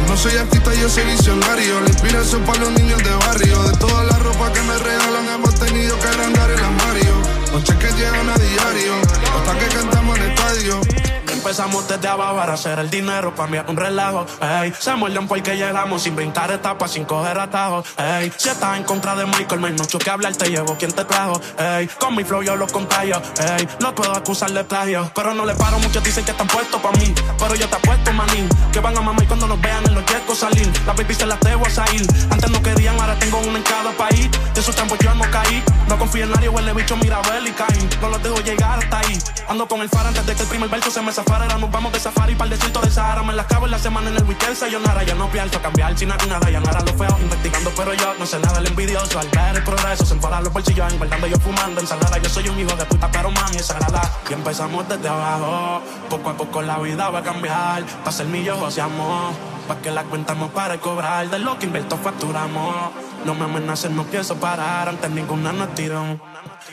No 0.08 0.16
soy 0.16 0.38
artista 0.38 0.74
yo 0.74 0.88
soy 0.88 1.04
visionario. 1.04 1.82
La 1.82 1.90
inspiración 1.90 2.42
para 2.44 2.62
los 2.62 2.72
niños 2.72 3.04
de 3.04 3.14
barrio. 3.16 3.64
De 3.64 3.78
toda 3.78 4.04
la 4.06 4.18
ropa 4.18 4.54
que 4.54 4.62
me 4.62 4.78
regalan 4.78 5.28
hemos 5.28 5.54
tenido 5.56 6.00
que 6.00 6.08
agrandar 6.08 6.52
el 6.52 6.64
armario. 6.64 7.14
Noches 7.52 7.76
que 7.76 7.92
llegan 7.94 8.30
a 8.30 8.36
diario 8.36 8.94
Hasta 9.36 9.60
que 9.60 9.68
cantamos 9.76 10.18
en 10.18 10.24
estadio 10.32 11.13
Empezamos 11.44 11.86
desde 11.90 12.08
abajo 12.08 12.38
para 12.38 12.54
hacer 12.54 12.80
el 12.80 12.90
dinero, 12.90 13.36
para 13.36 13.50
mí 13.50 13.58
es 13.58 13.66
un 13.68 13.76
relajo. 13.76 14.26
Ey, 14.62 14.74
se 14.80 14.96
muerden 14.96 15.28
porque 15.28 15.58
llegamos 15.58 16.04
sin 16.04 16.16
brincar 16.16 16.50
etapas, 16.50 16.92
sin 16.92 17.04
coger 17.04 17.38
atajos. 17.38 17.86
Ey, 17.98 18.32
si 18.38 18.48
estás 18.48 18.78
en 18.78 18.86
contra 18.86 19.14
de 19.14 19.26
Michael, 19.26 19.66
hay 19.66 19.74
mucho 19.74 20.00
que 20.00 20.10
hablar, 20.10 20.34
te 20.38 20.50
llevo 20.50 20.78
quien 20.78 20.94
te 20.94 21.04
trajo. 21.04 21.42
Ey, 21.60 21.90
con 22.00 22.16
mi 22.16 22.24
flow 22.24 22.44
yo 22.44 22.56
los 22.56 22.72
contagio. 22.72 23.22
Ey, 23.58 23.68
no 23.82 23.94
puedo 23.94 24.14
acusar 24.14 24.52
de 24.54 24.64
plagio, 24.64 25.12
pero 25.14 25.34
no 25.34 25.44
le 25.44 25.54
paro. 25.56 25.80
Muchos 25.80 26.02
dicen 26.02 26.24
que 26.24 26.32
están 26.32 26.48
puestos 26.48 26.80
para 26.80 26.98
mí, 26.98 27.14
pero 27.38 27.56
yo 27.56 27.68
te 27.68 27.76
apuesto, 27.76 28.14
manín. 28.14 28.48
Que 28.72 28.80
van 28.80 28.98
a 28.98 29.02
mamar 29.02 29.28
cuando 29.28 29.46
nos 29.46 29.60
vean 29.60 29.86
en 29.86 29.96
los 29.96 30.06
yescos 30.06 30.38
salir. 30.38 30.72
La 30.88 30.94
baby 30.94 31.14
se 31.14 31.26
las 31.26 31.42
debo 31.42 31.66
a 31.66 31.70
salir. 31.70 32.08
Antes 32.32 32.50
no 32.50 32.64
querían, 32.64 32.98
ahora 33.02 33.20
tengo 33.20 33.40
una 33.40 33.58
en 33.58 33.64
cada 33.64 33.92
país. 33.92 34.30
De 34.54 34.62
esos 34.62 34.74
tiempos 34.74 34.98
yo 35.00 35.14
no 35.14 35.30
caí. 35.30 35.62
No 35.90 36.00
confío 36.00 36.24
en 36.24 36.32
nadie, 36.32 36.48
huele 36.48 36.72
bicho, 36.72 36.96
mira, 36.96 37.20
y 37.46 37.52
caí. 37.52 37.90
No 38.00 38.08
los 38.08 38.24
dejo 38.24 38.40
llegar 38.40 38.80
hasta 38.80 39.00
ahí. 39.00 39.20
Ando 39.50 39.68
con 39.68 39.82
el 39.82 39.90
faro 39.90 40.08
antes 40.08 40.26
de 40.26 40.36
que 40.36 40.44
el 40.44 40.48
primer 40.48 40.70
verso 40.70 40.90
se 40.90 41.02
me 41.02 41.12
zafara. 41.12 41.33
Nos 41.34 41.72
vamos 41.72 41.92
de 41.92 42.00
safari 42.00 42.36
para 42.36 42.46
el 42.46 42.50
desierto 42.52 42.80
de 42.82 42.92
Sahara. 42.92 43.24
Me 43.24 43.34
las 43.34 43.48
cabo 43.48 43.66
en 43.66 43.72
la 43.72 43.80
semana 43.80 44.08
en 44.08 44.18
el 44.18 44.24
weekend. 44.24 44.56
Sayonara, 44.56 45.04
ya 45.04 45.16
no 45.16 45.32
pienso 45.32 45.60
cambiar. 45.62 45.98
Sin 45.98 46.10
nada, 46.10 46.50
ya 46.52 46.60
no 46.60 46.70
era 46.70 46.82
lo 46.82 46.94
feo. 46.94 47.18
Investigando, 47.20 47.72
pero 47.76 47.94
yo 47.96 48.14
no 48.20 48.26
sé 48.28 48.38
nada 48.38 48.60
del 48.60 48.68
envidioso. 48.68 49.18
Al 49.18 49.30
ver 49.30 49.56
el 49.56 49.64
progreso, 49.64 50.06
se 50.06 50.14
enforan 50.14 50.44
los 50.44 50.54
bolsillos. 50.54 50.94
Engordando 50.94 51.26
yo 51.26 51.38
fumando 51.38 51.82
ensalada. 51.82 52.20
Yo 52.20 52.30
soy 52.30 52.48
un 52.50 52.60
hijo 52.60 52.76
de 52.76 52.86
puta, 52.86 53.10
pero 53.10 53.32
mami 53.32 53.56
es 53.56 53.66
sagrada. 53.66 54.02
Y 54.30 54.34
empezamos 54.34 54.88
desde 54.88 55.08
abajo. 55.08 55.82
Poco 56.08 56.30
a 56.30 56.38
poco 56.38 56.62
la 56.62 56.78
vida 56.78 57.10
va 57.10 57.20
a 57.20 57.24
cambiar. 57.24 57.84
Pa' 58.04 58.12
ser 58.12 58.28
millos 58.28 58.60
joseamos. 58.60 59.34
Pa' 59.68 59.78
que 59.78 59.90
la 59.90 60.04
cuentamos 60.04 60.52
para 60.52 60.78
cobrar. 60.78 61.28
De 61.30 61.40
lo 61.40 61.58
que 61.58 61.66
invierto 61.66 61.98
facturamos. 61.98 62.92
No 63.26 63.34
me 63.34 63.46
amenacen, 63.46 63.96
no 63.96 64.04
pienso 64.04 64.36
parar. 64.36 64.88
Antes 64.88 65.10
ninguna 65.10 65.52
nos 65.52 65.74
tiró. 65.74 66.20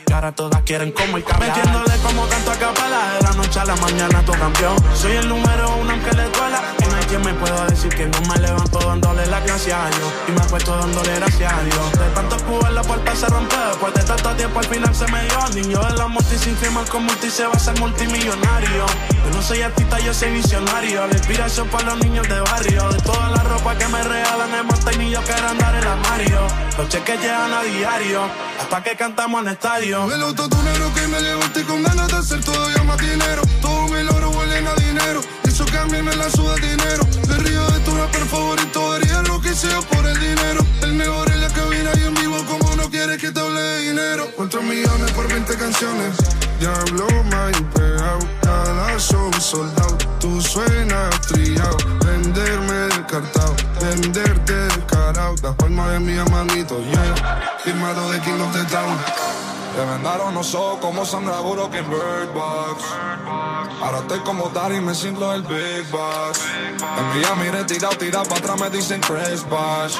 Y 0.07 0.13
ahora 0.13 0.31
todas 0.31 0.61
quieren 0.63 0.91
como 0.91 1.17
el 1.17 1.23
cabrón. 1.23 1.49
Metiéndole 1.49 1.97
como 2.03 2.27
canto 2.27 2.51
a 2.51 2.55
capela. 2.55 3.13
De 3.13 3.21
la 3.23 3.31
noche 3.31 3.59
a 3.59 3.65
la 3.65 3.75
mañana 3.77 4.21
tu 4.25 4.31
campeón. 4.33 4.75
Soy 4.95 5.13
el 5.13 5.27
número 5.29 5.75
uno 5.77 5.91
aunque 5.91 6.11
le 6.11 6.23
duela. 6.29 6.61
Y 6.79 6.85
no 6.85 6.95
hay 6.95 7.05
quien 7.05 7.21
me 7.21 7.33
pueda 7.33 7.65
decir 7.67 7.89
que 7.93 8.07
no 8.07 8.21
me 8.21 8.39
levanto 8.39 8.79
dándole 8.79 9.25
la 9.27 9.39
gracia 9.41 9.85
a 9.85 9.89
Dios. 9.89 10.13
Y 10.27 10.31
me 10.31 10.41
acuesto 10.41 10.75
dándole 10.75 11.15
gracias 11.15 11.53
a 11.53 11.63
Dios. 11.63 11.91
De 11.93 12.09
tanto 12.15 12.35
empujar 12.35 12.71
la 12.73 12.81
puerta 12.81 13.15
se 13.15 13.27
rompe. 13.27 13.55
Después 13.55 13.93
de 13.93 14.03
tanto 14.03 14.35
tiempo 14.35 14.59
al 14.59 14.65
final 14.65 14.95
se 14.95 15.07
me 15.11 15.23
dio. 15.23 15.49
Niño 15.55 15.79
de 15.79 15.97
la 15.97 16.07
multi 16.07 16.37
sin 16.37 16.55
firmar 16.57 16.85
con 16.87 17.05
multi 17.05 17.29
se 17.29 17.45
va 17.45 17.53
a 17.53 17.59
ser 17.59 17.79
multimillonario. 17.79 18.85
Yo 19.09 19.29
no 19.33 19.41
soy 19.41 19.61
artista, 19.61 19.99
yo 19.99 20.13
soy 20.13 20.31
visionario. 20.31 21.07
La 21.07 21.13
inspiración 21.13 21.67
para 21.69 21.95
los 21.95 21.99
niños 21.99 22.27
de 22.27 22.39
barrio. 22.39 22.89
De 22.89 23.01
toda 23.01 23.29
la 23.29 23.43
ropa 23.43 23.77
que 23.77 23.87
me 23.87 24.01
regalan 24.03 24.53
hemos 24.55 24.79
tenido 24.79 25.23
que 25.23 25.33
agrandar 25.33 25.75
el 25.75 25.87
armario. 25.87 26.39
Los 26.77 26.89
cheques 26.89 27.19
llegan 27.21 27.53
a 27.53 27.63
diario. 27.63 28.50
Hasta 28.61 28.83
que 28.83 28.95
cantamos 28.95 29.41
en 29.41 29.47
el 29.47 29.53
estadio. 29.53 30.13
El 30.13 30.21
autotunero 30.21 30.93
que 30.93 31.07
me 31.07 31.19
levanté 31.19 31.63
con 31.63 31.81
ganas 31.81 32.07
de 32.07 32.17
hacer 32.17 32.43
todo 32.43 32.69
ya 32.69 32.83
más 32.83 32.97
dinero. 32.97 33.41
Todos 33.59 33.89
mis 33.89 34.03
logros 34.03 34.35
huelen 34.35 34.67
a 34.67 34.75
dinero. 34.75 35.21
Eso 35.43 35.65
que 35.65 35.77
a 35.77 35.85
mí 35.85 36.01
me 36.01 36.15
la 36.15 36.29
suda 36.29 36.55
dinero. 36.55 37.03
Me 37.27 37.35
río 37.37 37.65
de 37.71 37.79
tu 37.79 37.95
rapper 37.95 38.25
favorito. 38.27 38.91
Haría 38.93 39.21
lo 39.23 39.41
que 39.41 39.53
sea 39.55 39.81
por 39.81 40.05
el 40.05 40.19
dinero. 40.19 40.65
El 40.83 40.93
mejor 40.93 41.30
en 43.11 43.33
la 43.33 43.33
cabina 43.33 43.81
y 43.81 43.87
en 43.87 43.95
vivo 43.95 44.31
como 44.35 44.45
no 44.45 44.51
quiere 44.51 44.51
Cuatro 44.51 44.61
millones 44.63 45.11
por 45.11 45.27
20 45.27 45.57
canciones. 45.57 46.17
Diablo, 46.59 47.07
my 47.25 47.51
pegado. 47.73 48.19
Cada 48.41 48.99
show 48.99 49.31
soldado. 49.39 49.97
Tú 50.19 50.41
suenas 50.41 51.21
trillado. 51.27 51.77
Venderme 52.05 52.73
descartado. 52.73 53.55
Venderte 53.81 54.53
descarado. 54.53 55.35
Las 55.41 55.55
palmas 55.55 55.91
de 55.91 55.99
mi 55.99 56.13
hermanito, 56.13 56.79
yeah. 56.83 57.57
Firmado 57.63 58.11
de 58.11 58.19
King 58.21 58.39
of 58.41 58.53
the 58.53 58.63
Town. 58.65 58.97
Te 59.75 59.85
vendaron 59.85 60.33
los 60.33 60.53
ojos 60.53 60.79
como 60.81 61.05
Sandra 61.05 61.39
Bullock 61.39 61.73
en 61.75 61.89
Bird 61.89 62.33
Box. 62.33 62.83
Ahora 63.81 63.99
estoy 63.99 64.19
como 64.19 64.51
y 64.71 64.81
me 64.81 64.93
siento 64.93 65.33
el 65.33 65.43
Big 65.43 65.89
Box. 65.89 66.41
En 66.97 67.07
Miami 67.07 67.49
retirado, 67.49 67.95
tirado 67.95 68.25
para 68.25 68.39
atrás 68.39 68.59
me 68.59 68.69
dicen 68.69 69.01
Chris 69.01 69.43
Bosh. 69.49 69.97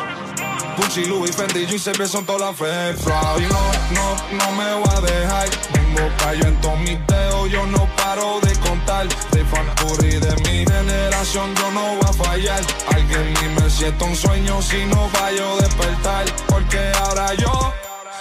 Gucci, 0.77 1.05
Louis, 1.05 1.35
Fendi, 1.35 1.63
y 1.63 1.79
se 1.79 1.93
son 2.07 2.25
todas 2.25 2.41
las 2.41 2.55
fake 2.55 2.97
fraud. 2.97 3.41
Y 3.41 3.45
no, 3.45 3.59
no, 3.91 4.15
no 4.37 4.51
me 4.51 4.73
voy 4.75 4.95
a 4.95 5.01
dejar. 5.01 5.49
Tengo 5.49 6.09
callo 6.17 6.47
en 6.47 6.61
todos 6.61 6.79
mis 6.79 7.07
dedos, 7.07 7.49
yo 7.49 7.65
no 7.67 7.87
paro 7.97 8.39
de 8.41 8.53
contar. 8.59 9.07
De 9.31 9.45
fan 9.45 9.67
Curry 9.75 10.19
de 10.19 10.35
mi 10.43 10.65
generación, 10.65 11.53
yo 11.55 11.71
no 11.71 11.95
voy 11.95 12.05
a 12.07 12.13
fallar. 12.13 12.61
Alguien 12.93 13.33
ni 13.41 13.61
me 13.61 13.69
siento 13.69 14.05
un 14.05 14.15
sueño 14.15 14.61
si 14.61 14.85
no 14.85 15.09
fallo 15.09 15.57
despertar. 15.57 16.25
Porque 16.47 16.91
ahora 17.03 17.33
yo, 17.35 17.73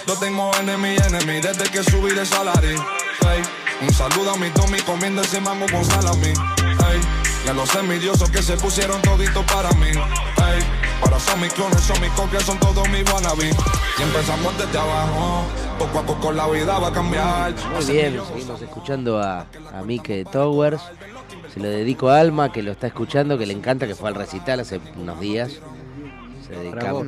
yo 0.07 0.15
tengo 0.15 0.51
enemy, 0.59 0.95
enemy 1.07 1.41
desde 1.41 1.63
que 1.69 1.83
subí 1.83 2.13
de 2.13 2.25
salario. 2.25 2.83
Un 3.81 3.91
saludo 3.93 4.31
a 4.31 4.37
mi 4.37 4.49
Tommy 4.51 4.79
comiendo 4.81 5.21
ese 5.21 5.41
mango 5.41 5.65
con 5.71 5.83
salami. 5.83 6.33
Hey, 6.57 7.01
y 7.45 7.49
a 7.49 7.53
los 7.53 7.73
envidiosos 7.75 8.29
que 8.29 8.43
se 8.43 8.55
pusieron 8.57 9.01
toditos 9.01 9.43
para 9.45 9.71
mí. 9.71 9.91
Para 11.01 11.19
son 11.19 11.41
mis 11.41 11.53
clones, 11.53 11.81
son 11.81 11.99
mis 12.01 12.11
copias, 12.11 12.43
son 12.43 12.59
todos 12.59 12.87
mis 12.89 13.03
wannabe. 13.11 13.51
Y 13.99 14.01
empezamos 14.01 14.57
desde 14.57 14.77
abajo, 14.77 15.43
poco 15.79 15.99
a 15.99 16.03
poco 16.03 16.31
la 16.31 16.47
vida 16.47 16.79
va 16.79 16.87
a 16.89 16.93
cambiar. 16.93 17.53
Muy 17.73 17.85
bien, 17.85 18.21
seguimos 18.27 18.61
escuchando 18.61 19.19
a, 19.19 19.41
a 19.73 19.81
Mike 19.85 20.25
Towers. 20.31 20.81
Se 21.53 21.59
lo 21.59 21.67
dedico 21.67 22.09
a 22.09 22.19
Alma, 22.19 22.51
que 22.51 22.63
lo 22.63 22.71
está 22.71 22.87
escuchando, 22.87 23.37
que 23.37 23.45
le 23.45 23.53
encanta, 23.53 23.87
que 23.87 23.95
fue 23.95 24.09
al 24.09 24.15
recital 24.15 24.59
hace 24.59 24.79
unos 24.95 25.19
días. 25.19 25.59
Se 26.47 26.55
dedicamos. 26.55 27.05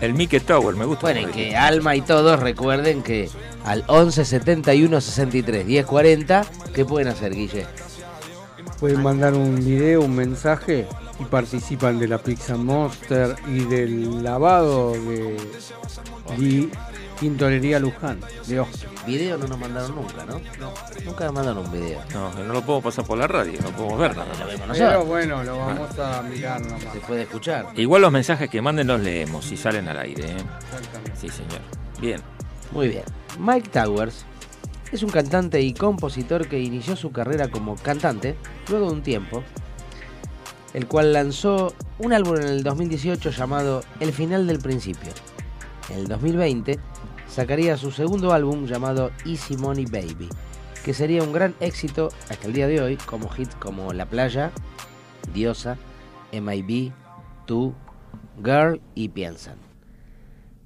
El 0.00 0.14
Mickey 0.14 0.40
Tower, 0.40 0.74
me 0.76 0.84
gusta. 0.84 1.02
Bueno, 1.02 1.20
y 1.28 1.32
que 1.32 1.56
Alma 1.56 1.94
y 1.96 2.00
todos 2.00 2.38
recuerden 2.40 3.02
que 3.02 3.28
al 3.64 3.84
11 3.86 4.24
71 4.24 5.00
63 5.00 5.66
10 5.66 5.86
40, 5.86 6.46
¿qué 6.74 6.84
pueden 6.84 7.08
hacer, 7.08 7.34
Guille? 7.34 7.66
Pueden 8.80 9.02
mandar 9.02 9.34
un 9.34 9.56
video, 9.56 10.02
un 10.02 10.14
mensaje 10.14 10.86
y 11.18 11.24
participan 11.24 11.98
de 11.98 12.08
la 12.08 12.18
Pizza 12.18 12.56
Monster 12.56 13.34
y 13.48 13.60
del 13.64 14.22
lavado 14.22 14.92
de 14.92 15.36
Li- 16.38 16.70
Tintorería 17.18 17.78
Luján 17.80 18.20
de 18.46 18.60
Oscar. 18.60 18.88
Video 19.06 19.38
no 19.38 19.48
nos 19.48 19.58
mandaron 19.58 19.94
nunca, 19.96 20.24
¿no? 20.26 20.40
Nunca 21.04 21.24
nos 21.24 21.32
mandaron 21.34 21.66
un 21.66 21.72
video. 21.72 22.00
No, 22.12 22.32
no 22.34 22.52
lo 22.52 22.62
puedo 22.62 22.82
pasar 22.82 23.04
por 23.06 23.16
la 23.18 23.26
radio, 23.26 23.58
no 23.62 23.70
podemos 23.70 23.98
ver 23.98 24.16
nada. 24.16 24.28
Pero 24.72 25.04
bueno, 25.04 25.42
lo 25.42 25.58
vamos 25.58 25.98
a 25.98 26.22
mirar 26.22 26.60
nomás. 26.60 26.82
Se 26.92 27.00
puede 27.00 27.22
escuchar. 27.22 27.66
Igual 27.74 28.02
los 28.02 28.12
mensajes 28.12 28.48
que 28.50 28.60
manden 28.62 28.86
los 28.86 29.00
leemos 29.00 29.44
si 29.46 29.56
salen 29.56 29.88
al 29.88 29.98
aire. 29.98 30.30
¿eh? 30.30 30.36
Sí, 31.18 31.28
señor. 31.28 31.60
Bien. 32.00 32.20
Muy 32.70 32.88
bien. 32.88 33.04
Mike 33.40 33.70
Towers 33.70 34.24
es 34.92 35.02
un 35.02 35.10
cantante 35.10 35.60
y 35.62 35.72
compositor 35.72 36.46
que 36.46 36.60
inició 36.60 36.94
su 36.94 37.10
carrera 37.10 37.48
como 37.48 37.76
cantante 37.76 38.36
luego 38.68 38.86
de 38.88 38.92
un 38.92 39.02
tiempo, 39.02 39.42
el 40.74 40.86
cual 40.86 41.12
lanzó 41.12 41.72
un 41.98 42.12
álbum 42.12 42.36
en 42.36 42.44
el 42.44 42.62
2018 42.62 43.30
llamado 43.30 43.82
El 44.00 44.12
final 44.12 44.46
del 44.46 44.58
principio. 44.58 45.12
En 45.90 45.98
el 45.98 46.08
2020 46.08 46.78
sacaría 47.28 47.76
su 47.76 47.90
segundo 47.90 48.32
álbum 48.32 48.66
llamado 48.66 49.10
Easy 49.24 49.56
Money 49.56 49.86
Baby, 49.86 50.28
que 50.84 50.94
sería 50.94 51.22
un 51.22 51.32
gran 51.32 51.54
éxito 51.60 52.08
hasta 52.28 52.46
el 52.46 52.52
día 52.52 52.66
de 52.66 52.80
hoy 52.80 52.96
como 52.96 53.30
hits 53.36 53.54
como 53.56 53.92
La 53.92 54.06
Playa, 54.06 54.52
Diosa, 55.32 55.76
MIB, 56.32 56.92
Tú, 57.46 57.74
Girl 58.44 58.80
y 58.94 59.08
Piensan. 59.08 59.56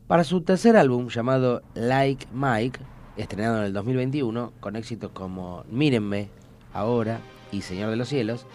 Para 0.07 0.25
su 0.25 0.43
tercer 0.43 0.77
álbum 0.77 1.09
llamado 1.09 1.63
Like 1.75 2.27
Mike, 2.33 2.81
estrenado 3.17 3.59
en 3.59 3.65
el 3.65 3.73
2021, 3.73 4.53
con 4.61 4.77
éxitos 4.77 5.11
como 5.13 5.65
Mírenme, 5.71 6.29
Ahora 6.75 7.21
y 7.51 7.63
Señor 7.63 7.91
de 7.91 7.97
los 7.97 8.09
Cielos, 8.09 8.47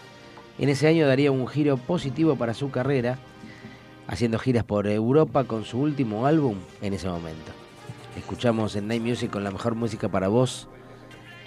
en 0.58 0.68
ese 0.68 0.88
año 0.88 1.06
daría 1.06 1.30
un 1.30 1.46
giro 1.46 1.76
positivo 1.76 2.36
para 2.36 2.54
su 2.54 2.70
carrera, 2.70 3.18
haciendo 4.06 4.38
giras 4.38 4.64
por 4.64 4.86
Europa 4.86 5.44
con 5.44 5.64
su 5.64 5.78
último 5.78 6.26
álbum 6.26 6.56
en 6.82 6.94
ese 6.94 7.08
momento. 7.08 7.52
Escuchamos 8.16 8.74
en 8.74 8.88
Night 8.88 9.02
Music 9.02 9.30
con 9.30 9.44
la 9.44 9.50
mejor 9.50 9.74
música 9.74 10.08
para 10.08 10.28
vos, 10.28 10.68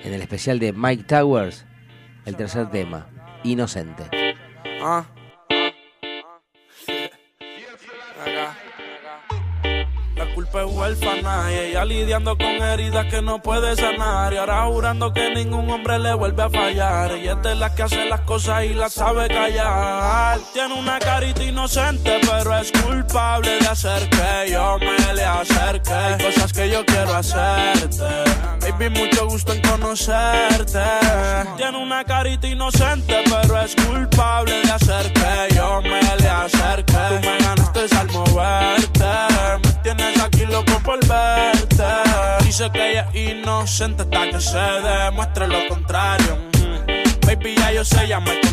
en 0.04 0.14
el 0.14 0.22
especial 0.22 0.60
de 0.60 0.74
Mike 0.74 1.04
Towers, 1.04 1.66
el 2.26 2.36
tercer 2.36 2.70
tema, 2.70 3.08
Inocente. 3.44 4.04
Ah. 4.82 5.06
La 10.52 10.64
culpa 10.64 10.70
es 10.70 10.78
huérfana 10.78 11.50
y 11.50 11.56
ella 11.70 11.86
lidiando 11.86 12.38
con 12.38 12.46
heridas 12.46 13.06
que 13.06 13.22
no 13.22 13.42
puede 13.42 13.74
sanar 13.78 14.34
y 14.34 14.38
ahora 14.38 14.66
jurando 14.66 15.14
que 15.14 15.34
ningún 15.34 15.70
hombre 15.70 15.98
le 15.98 16.14
vuelve 16.14 16.44
a 16.44 16.50
fallar 16.50 17.18
y 17.18 17.30
es 17.30 17.42
de 17.42 17.56
la 17.56 17.74
que 17.74 17.84
hace 17.84 18.04
las 18.10 18.20
cosas 18.22 18.66
y 18.66 18.74
las 18.74 18.92
sabe 18.92 19.30
callar. 19.30 20.40
Tiene 20.52 20.74
una 20.74 21.00
carita 21.00 21.42
inocente 21.42 22.20
pero 22.30 22.58
es 22.58 22.70
culpable 22.74 23.60
de 23.60 23.68
hacer 23.68 24.10
que 24.10 24.52
yo 24.52 24.78
me 24.80 25.14
le 25.14 25.24
acerque. 25.24 25.94
Hay 25.94 26.22
cosas 26.22 26.52
que 26.52 26.70
yo 26.70 26.86
quiero 26.86 27.16
hacerte 27.16 28.04
baby 28.60 28.90
mucho 28.90 29.28
gusto 29.28 29.54
en 29.54 29.62
conocerte. 29.62 30.84
Tiene 31.56 31.78
una 31.78 32.04
carita 32.04 32.48
inocente 32.48 33.24
pero 33.24 33.62
es 33.62 33.74
culpable 33.76 34.62
de 34.64 34.72
hacer 34.72 35.14
que 35.14 35.56
yo 35.56 35.82
me 35.82 36.02
le 36.18 36.30
acerque. 36.30 36.94
Tú 36.94 37.26
me 37.26 37.38
ganaste 37.38 37.98
al 37.98 38.08
moverte 38.12 39.71
tienes 39.84 40.20
aquí 40.20 40.46
loco 40.46 40.80
por 40.84 41.00
verte. 41.08 41.84
Dice 42.44 42.70
que 42.72 42.92
ella 42.92 43.08
es 43.14 43.32
inocente 43.32 44.04
hasta 44.04 44.30
que 44.30 44.42
se 44.42 44.58
demuestre 44.58 45.48
lo 45.48 45.68
contrario. 45.68 46.38
Mm. 46.58 47.26
Baby, 47.26 47.56
ya 47.56 47.72
yo 47.72 47.86
sé, 47.86 48.08
ya 48.08 48.20
me 48.20 48.51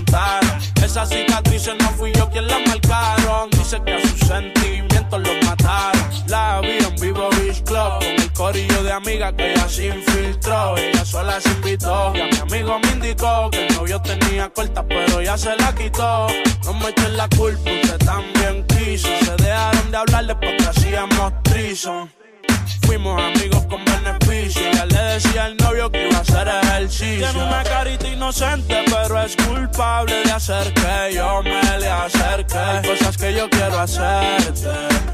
Esas 0.82 1.10
cicatrices 1.10 1.74
no 1.80 1.90
fui 1.90 2.12
yo 2.12 2.28
quien 2.30 2.46
las 2.46 2.60
marcaron. 2.66 3.50
Dice 3.50 3.80
que 3.84 3.94
a 3.94 4.00
sus 4.00 4.18
sentimientos 4.20 5.20
los 5.20 5.44
mataron. 5.44 6.02
La 6.28 6.60
vi 6.60 6.78
en 6.78 6.94
vivo 6.96 7.28
Beach 7.30 7.62
Club 7.64 7.98
con 7.98 8.04
el 8.04 8.32
corillo 8.32 8.82
de 8.82 8.92
amigas 8.92 9.34
que 9.34 9.52
ella 9.52 9.68
se 9.68 9.86
infiltró. 9.86 10.76
Ella 10.76 11.04
sola 11.04 11.40
se 11.40 11.50
invitó. 11.50 12.12
Y 12.14 12.20
a 12.20 12.26
mi 12.26 12.38
amigo 12.38 12.78
me 12.80 12.90
indicó 12.92 13.50
que 13.50 13.66
el 13.66 13.74
novio 13.76 14.00
tenía 14.00 14.48
corta, 14.48 14.86
pero 14.86 15.20
ya 15.20 15.36
se 15.36 15.54
la 15.56 15.74
quitó. 15.74 16.26
No 16.64 16.74
me 16.74 16.88
echen 16.88 17.16
la 17.16 17.28
culpa, 17.28 17.70
usted 17.70 17.98
también 17.98 18.64
quiso. 18.66 19.08
Se 19.24 19.36
dejaron 19.36 19.90
de 19.90 19.96
hablar 19.96 20.26
después 20.26 20.54
que 20.56 20.68
hacíamos 20.68 21.32
trison. 21.42 22.10
Fuimos 22.88 23.20
amigos 23.20 23.66
con 23.66 23.84
beneficio. 23.84 24.62
Ya 24.72 24.86
le 24.86 24.96
decía 24.96 25.44
al 25.44 25.58
novio 25.58 25.90
que 25.90 26.08
iba 26.08 26.16
a 26.16 26.20
hacer 26.22 26.48
ejercicio. 26.48 27.28
Tiene 27.28 27.46
una 27.46 27.62
carita 27.62 28.08
inocente, 28.08 28.82
pero 28.90 29.22
es 29.22 29.36
culpable 29.36 30.22
de 30.24 30.32
hacer 30.32 30.72
que 30.72 31.14
yo 31.14 31.42
me 31.42 31.78
le 31.80 31.86
acerque. 31.86 32.88
Cosas 32.88 33.18
que 33.18 33.34
yo 33.34 33.50
quiero 33.50 33.78
hacerte. 33.78 34.70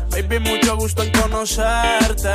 Baby, 0.09 0.39
mucho 0.39 0.77
gusto 0.77 1.03
en 1.03 1.11
conocerte. 1.11 2.31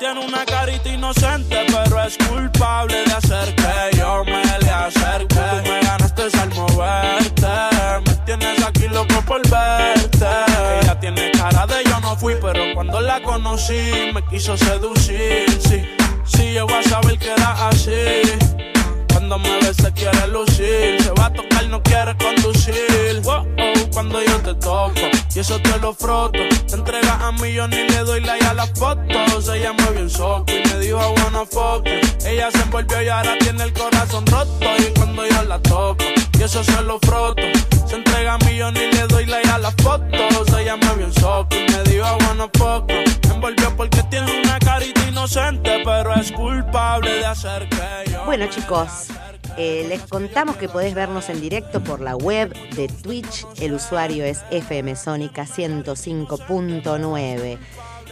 Tiene 0.00 0.26
una 0.26 0.44
carita 0.44 0.88
inocente, 0.88 1.64
pero 1.68 2.02
es 2.02 2.18
culpable 2.28 3.04
de 3.04 3.12
hacer 3.12 3.54
que 3.54 3.98
yo 3.98 4.24
me 4.24 4.42
le 4.42 4.70
acerque. 4.70 5.36
Tú 5.62 5.70
me 5.70 5.80
ganaste 5.80 6.22
al 6.40 6.54
moverte. 6.56 8.05
Tienes 8.26 8.60
aquí 8.66 8.88
loco 8.88 9.22
por 9.24 9.40
verte. 9.48 10.26
Ella 10.82 10.98
tiene 10.98 11.30
cara 11.30 11.64
de 11.64 11.84
yo 11.84 12.00
no 12.00 12.16
fui, 12.16 12.34
pero 12.40 12.74
cuando 12.74 13.00
la 13.00 13.22
conocí 13.22 14.10
me 14.12 14.20
quiso 14.24 14.56
seducir. 14.56 15.46
Sí, 15.60 15.84
sí, 16.24 16.52
yo 16.52 16.66
voy 16.66 16.74
a 16.74 16.82
saber 16.82 17.18
que 17.20 17.30
era 17.30 17.68
así. 17.68 18.22
Cuando 19.12 19.38
me 19.38 19.60
ve 19.60 19.72
se 19.72 19.92
quiere 19.92 20.26
lucir, 20.26 21.00
se 21.00 21.10
va 21.16 21.26
a 21.26 21.32
tocar, 21.32 21.68
no 21.68 21.80
quiere 21.84 22.16
conducir. 22.16 23.20
Wow, 23.22 23.46
oh, 23.58 23.90
cuando 23.92 24.20
yo 24.20 24.40
te 24.40 24.54
toco 24.54 25.00
y 25.34 25.38
eso 25.38 25.60
te 25.60 25.78
lo 25.78 25.94
froto, 25.94 26.38
te 26.66 26.74
entregas 26.74 27.20
a 27.22 27.30
mí, 27.30 27.52
yo 27.52 27.68
ni 27.68 27.88
le 27.88 27.98
doy 27.98 28.20
like 28.22 28.44
a 28.44 28.54
las 28.54 28.70
fotos. 28.72 29.48
Ella 29.48 29.72
me 29.72 29.90
vio 29.92 30.00
en 30.00 30.10
soco 30.10 30.44
y 30.48 30.68
me 30.68 30.80
dijo 30.80 30.98
wanna 30.98 31.46
fuck. 31.46 31.86
Ella 32.26 32.50
se 32.50 32.60
envolvió 32.62 33.02
y 33.02 33.08
ahora 33.08 33.38
tiene 33.38 33.62
el 33.62 33.72
corazón 33.72 34.26
roto. 34.26 34.66
Y 34.80 34.92
cuando 34.98 35.24
yo 35.26 35.44
la 35.44 35.60
toco 35.60 36.04
y 36.38 36.42
eso 36.42 36.62
se 36.64 36.82
lo 36.82 36.98
froto, 37.00 37.42
se 37.86 37.96
entrega 37.96 38.38
yo 38.56 38.70
ni 38.72 38.80
le 38.80 39.06
doy 39.08 39.26
like 39.26 39.48
a 39.48 39.58
las 39.58 39.74
fotos. 39.76 40.58
Ella 40.58 40.76
me 40.76 40.94
vio 40.96 41.06
en 41.06 41.14
soco 41.14 41.56
y 41.56 41.72
me 41.72 41.82
dijo 41.84 42.04
fuck 42.58 42.88
you. 42.88 42.96
Me 43.28 43.34
envolvió 43.34 43.76
porque 43.76 44.02
tiene 44.04 44.40
una 44.42 44.58
carita 44.58 45.06
inocente, 45.08 45.82
pero 45.84 46.14
es 46.14 46.32
culpable 46.32 47.10
de 47.10 47.26
hacer 47.26 47.68
que 47.68 48.10
yo. 48.10 48.24
Bueno 48.24 48.46
chicos, 48.48 49.08
eh, 49.56 49.86
les 49.88 50.02
contamos 50.02 50.56
que 50.56 50.68
podés 50.68 50.94
vernos 50.94 51.28
en 51.28 51.40
directo 51.40 51.80
por 51.82 52.00
la 52.00 52.16
web 52.16 52.52
de 52.74 52.88
Twitch. 52.88 53.46
El 53.60 53.74
usuario 53.74 54.24
es 54.24 54.42
FM 54.50 54.96
Sónica 54.96 55.44
105.9. 55.44 57.58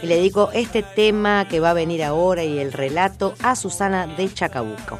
Y 0.01 0.07
le 0.07 0.15
dedico 0.15 0.49
este 0.53 0.81
tema 0.83 1.47
que 1.47 1.59
va 1.59 1.71
a 1.71 1.73
venir 1.73 2.03
ahora 2.03 2.43
y 2.43 2.59
el 2.59 2.71
relato 2.73 3.33
a 3.41 3.55
Susana 3.55 4.07
de 4.07 4.33
Chacabuco. 4.33 4.99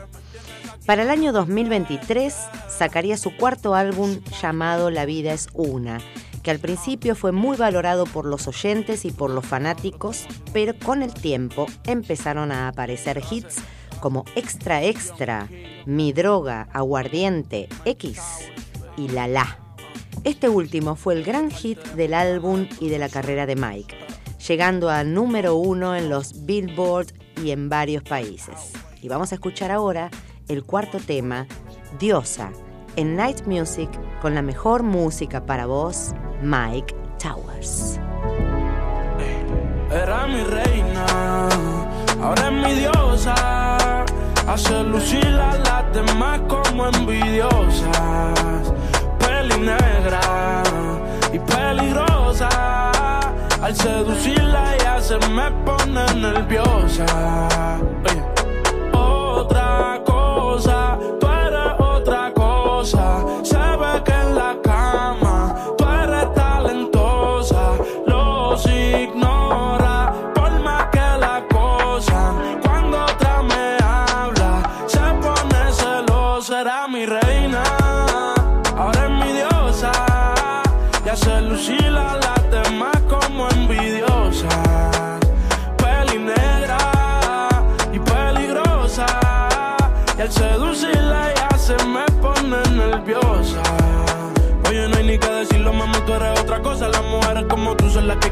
Para 0.86 1.01
el 1.01 1.10
año 1.10 1.34
2023 1.34 2.36
sacaría 2.68 3.18
su 3.18 3.36
cuarto 3.36 3.74
álbum 3.74 4.20
llamado 4.39 4.92
La 4.92 5.08
vida 5.08 5.34
es 5.34 5.48
una, 5.56 6.00
que 6.44 6.51
al 6.51 6.60
principio 6.60 7.15
fue 7.15 7.32
muy 7.32 7.58
valorado 7.58 8.06
por 8.06 8.25
los 8.25 8.48
oyentes 8.48 9.04
y 9.04 9.10
por 9.10 9.32
los 9.32 9.48
fanáticos, 9.48 10.27
pero 10.54 10.77
con 10.77 11.01
el 11.01 11.12
tiempo 11.12 11.65
empezaron 11.88 12.51
a 12.51 12.68
aparecer 12.68 13.20
hits 13.32 13.58
como 14.00 14.25
Extra 14.36 14.84
Extra, 14.84 15.50
Mi 15.88 16.13
Droga, 16.13 16.68
Aguardiente, 16.72 17.68
X 17.86 18.22
y 18.96 19.08
La 19.08 19.27
La. 19.27 19.58
Este 20.24 20.50
último 20.50 20.96
fue 20.96 21.15
el 21.15 21.24
gran 21.24 21.50
hit 21.50 21.80
del 21.96 22.13
álbum 22.13 22.68
y 22.80 22.89
de 22.89 23.00
la 23.00 23.10
carrera 23.10 23.48
de 23.48 23.56
Mike, 23.56 23.96
llegando 24.48 24.92
a 24.92 25.04
número 25.04 25.56
uno 25.56 25.96
en 25.96 26.10
los 26.10 26.46
Billboard 26.46 27.08
y 27.44 27.50
en 27.50 27.70
varios 27.70 28.04
países. 28.04 28.74
Y 29.01 29.08
vamos 29.08 29.32
a 29.32 29.36
escuchar 29.36 29.72
ahora 29.72 30.12
el 30.48 30.64
cuarto 30.64 31.00
tema, 31.00 31.48
Diosa, 32.00 32.52
en 32.96 33.16
Night 33.16 33.46
Music 33.46 33.90
con 34.22 34.36
la 34.36 34.42
mejor 34.42 34.84
música 34.84 35.46
para 35.46 35.66
vos, 35.66 36.14
Mike 36.42 36.96
Towers. 37.22 38.00
Era 39.92 40.28
mi 40.28 40.44
reina, 40.44 41.48
ahora 42.22 42.48
es 42.48 42.52
mi 42.52 42.74
diosa. 42.74 44.06
Hace 44.48 44.84
lucir 44.84 45.25
a 45.25 45.58
las 45.58 45.94
demás 45.94 46.40
como 46.48 46.88
envidiosas. 46.88 48.74
Peli 49.20 49.60
negra 49.60 50.64
y 51.34 51.40
peligrosa. 51.40 52.92
Al 53.62 53.75
seducirla 53.75 54.75
ella 54.75 55.02
se 55.02 55.18
me 55.30 55.50
pone 55.66 56.14
nerviosa. 56.16 57.06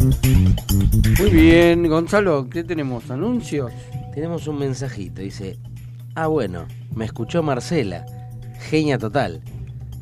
Muy 0.00 1.30
bien, 1.30 1.86
Gonzalo, 1.86 2.48
¿qué 2.48 2.64
tenemos? 2.64 3.10
¿Anuncios? 3.10 3.70
Tenemos 4.14 4.46
un 4.46 4.58
mensajito, 4.58 5.20
dice, 5.20 5.58
ah 6.14 6.26
bueno, 6.26 6.64
me 6.94 7.04
escuchó 7.04 7.42
Marcela, 7.42 8.06
genia 8.70 8.96
total. 8.98 9.42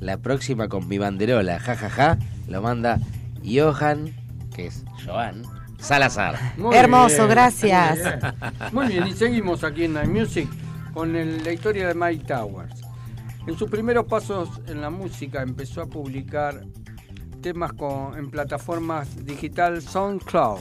La 0.00 0.16
próxima 0.18 0.68
con 0.68 0.86
mi 0.86 0.98
banderola, 0.98 1.58
jajaja, 1.58 2.16
lo 2.46 2.62
manda 2.62 3.00
Johan, 3.44 4.14
que 4.54 4.68
es 4.68 4.84
Joan, 5.04 5.42
Salazar. 5.80 6.38
Muy 6.56 6.76
Hermoso, 6.76 7.16
bien, 7.24 7.28
gracias. 7.30 7.98
Muy 7.98 8.12
bien. 8.20 8.72
Muy 8.72 8.86
bien, 8.86 9.06
y 9.08 9.12
seguimos 9.14 9.64
aquí 9.64 9.84
en 9.84 9.94
Night 9.94 10.10
Music 10.10 10.48
con 10.94 11.16
el- 11.16 11.42
la 11.42 11.52
historia 11.52 11.88
de 11.88 11.94
Mike 11.94 12.24
Towers. 12.24 12.82
En 13.48 13.58
sus 13.58 13.68
primeros 13.68 14.06
pasos 14.06 14.48
en 14.68 14.80
la 14.80 14.90
música 14.90 15.42
empezó 15.42 15.82
a 15.82 15.86
publicar 15.86 16.62
temas 17.40 17.72
con- 17.72 18.16
en 18.18 18.30
plataformas 18.30 19.24
digital 19.24 19.80
SoundCloud, 19.82 20.60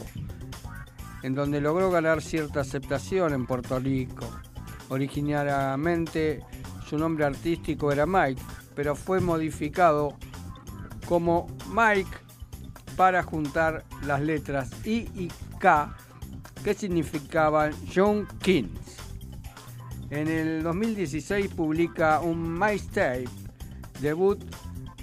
en 1.23 1.35
donde 1.35 1.61
logró 1.61 1.89
ganar 1.91 2.21
cierta 2.21 2.61
aceptación 2.61 3.33
en 3.33 3.45
Puerto 3.45 3.79
Rico. 3.79 4.25
Originariamente 4.89 6.43
su 6.87 6.97
nombre 6.97 7.25
artístico 7.25 7.91
era 7.91 8.05
Mike, 8.05 8.41
pero 8.75 8.95
fue 8.95 9.19
modificado 9.19 10.15
como 11.07 11.47
Mike 11.73 12.09
para 12.95 13.23
juntar 13.23 13.83
las 14.05 14.21
letras 14.21 14.69
I 14.85 15.09
y 15.15 15.31
K 15.59 15.95
que 16.63 16.73
significaban 16.73 17.73
John 17.93 18.27
Kings. 18.41 18.97
En 20.09 20.27
el 20.29 20.63
2016 20.63 21.49
publica 21.53 22.21
un 22.21 22.57
MyStape 22.57 23.25
debut 23.99 24.41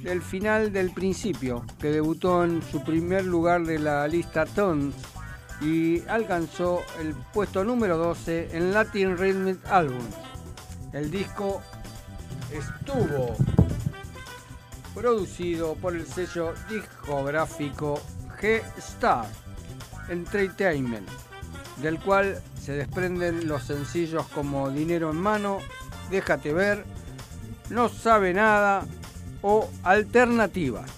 del 0.05 0.21
final 0.21 0.71
del 0.71 0.91
principio, 0.93 1.65
que 1.81 1.91
debutó 1.91 2.45
en 2.45 2.63
su 2.63 2.85
primer 2.85 3.25
lugar 3.25 3.65
de 3.65 3.79
la 3.79 4.07
lista 4.07 4.45
Tones 4.45 4.95
y 5.63 6.07
alcanzó 6.09 6.83
el 7.01 7.15
puesto 7.33 7.65
número 7.65 7.97
12 7.97 8.51
en 8.53 8.75
Latin 8.75 9.17
Rhythm 9.17 9.59
Albums. 9.71 10.15
El 10.93 11.11
disco 11.11 11.63
estuvo 12.53 13.35
producido 14.95 15.75
por 15.77 15.97
el 15.97 16.07
sello 16.07 16.53
discográfico 16.69 17.99
G-Star 18.41 19.25
Entertainment, 20.11 21.09
del 21.79 21.99
cual 21.99 22.43
se 22.61 22.73
desprenden 22.73 23.49
los 23.49 23.65
sencillos 23.65 24.27
como 24.29 24.71
Dinero 24.71 25.11
en 25.11 25.17
mano, 25.17 25.59
Déjate 26.11 26.53
ver, 26.53 26.85
No 27.71 27.89
sabe 27.89 28.35
nada 28.35 28.87
o 29.45 29.69
Alternativas. 29.83 30.91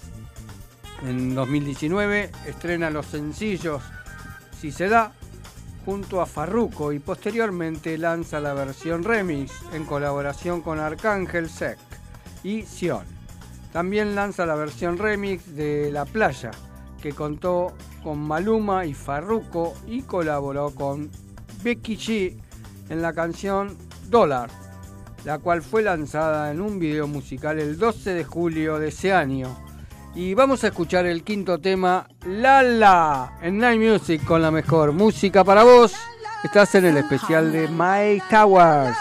En 1.03 1.35
2019 1.35 2.31
estrena 2.47 2.89
los 2.89 3.05
sencillos 3.05 3.83
Si 4.59 4.71
se 4.71 4.87
da 4.87 5.11
junto 5.85 6.21
a 6.21 6.25
Farruko 6.25 6.91
y 6.91 6.99
posteriormente 6.99 7.97
lanza 7.97 8.39
la 8.39 8.53
versión 8.53 9.03
remix 9.03 9.53
en 9.73 9.85
colaboración 9.85 10.61
con 10.61 10.79
Arcángel 10.79 11.49
Sec 11.49 11.77
y 12.43 12.63
Sion. 12.63 13.05
También 13.71 14.15
lanza 14.15 14.45
la 14.45 14.55
versión 14.55 14.97
remix 14.97 15.55
de 15.55 15.91
La 15.91 16.05
Playa, 16.05 16.51
que 17.01 17.11
contó 17.11 17.73
con 18.03 18.19
Maluma 18.19 18.85
y 18.85 18.93
Farruko 18.93 19.75
y 19.85 20.01
colaboró 20.01 20.73
con 20.73 21.11
Becky 21.63 21.97
G 21.97 22.37
en 22.89 23.01
la 23.01 23.13
canción 23.13 23.77
Dollar, 24.09 24.49
la 25.27 25.39
cual 25.39 25.61
fue 25.61 25.81
lanzada 25.81 26.51
en 26.51 26.61
un 26.61 26.79
video 26.79 27.05
musical 27.05 27.59
el 27.59 27.77
12 27.77 28.13
de 28.13 28.23
julio 28.23 28.79
de 28.79 28.87
ese 28.87 29.11
año. 29.11 29.57
Y 30.15 30.33
vamos 30.33 30.63
a 30.63 30.67
escuchar 30.67 31.05
el 31.05 31.23
quinto 31.23 31.59
tema, 31.59 32.07
La 32.25 32.63
La, 32.63 33.37
en 33.41 33.57
Night 33.57 33.81
Music 33.81 34.23
con 34.23 34.41
la 34.41 34.51
mejor 34.51 34.93
música 34.93 35.43
para 35.43 35.65
vos. 35.65 35.93
Estás 36.45 36.75
en 36.75 36.85
el 36.85 36.95
especial 36.95 37.51
de 37.51 37.67
Mike 37.67 38.23
Towers. 38.29 38.97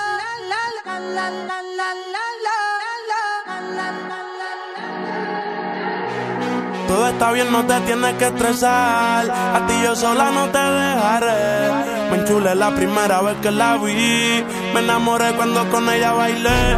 Todo 6.88 7.08
está 7.08 7.30
bien, 7.30 7.52
no 7.52 7.64
te 7.66 7.80
tienes 7.82 8.14
que 8.14 8.26
estresar. 8.26 9.30
A 9.30 9.64
ti 9.68 9.74
yo 9.80 9.94
sola 9.94 10.32
no 10.32 10.50
te 10.50 10.58
dejaré. 10.58 11.86
Me 12.10 12.16
enchulé 12.18 12.52
la 12.56 12.74
primera 12.74 13.22
vez 13.22 13.36
que 13.36 13.50
la 13.52 13.76
vi. 13.76 14.44
Me 14.76 14.82
enamoré 14.82 15.32
cuando 15.36 15.66
con 15.70 15.88
ella 15.88 16.12
bailé. 16.12 16.76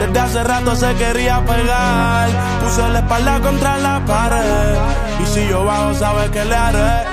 Desde 0.00 0.18
hace 0.18 0.42
rato 0.44 0.74
se 0.74 0.94
quería 0.94 1.44
pegar. 1.44 2.30
Puse 2.62 2.88
la 2.88 3.00
espalda 3.00 3.38
contra 3.38 3.76
la 3.76 4.02
pared. 4.06 4.78
Y 5.22 5.26
si 5.26 5.46
yo 5.46 5.62
bajo, 5.62 5.92
sabes 5.92 6.30
que 6.30 6.42
le 6.42 6.56
haré. 6.56 7.04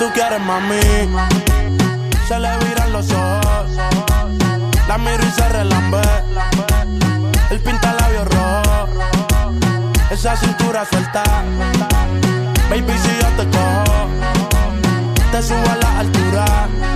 Tú 0.00 0.06
quieres 0.12 0.40
mami. 0.40 0.80
Se 2.26 2.40
le 2.40 2.58
viran 2.66 2.92
los 2.92 3.08
ojos. 3.12 3.70
La 4.88 4.98
miro 4.98 5.22
y 5.22 5.30
se 5.30 5.48
relambe. 5.48 6.02
El 7.50 7.60
pinta 7.60 7.94
labios 8.00 8.26
rojo 8.26 8.88
esa 10.10 10.36
cintura 10.38 10.84
suelta. 10.86 11.22
Baby, 12.68 12.98
si 12.98 13.10
yo 13.20 13.28
te 13.36 13.48
cojo, 13.48 14.08
te 15.30 15.40
subo 15.40 15.70
a 15.70 15.76
la 15.76 16.00
altura. 16.00 16.95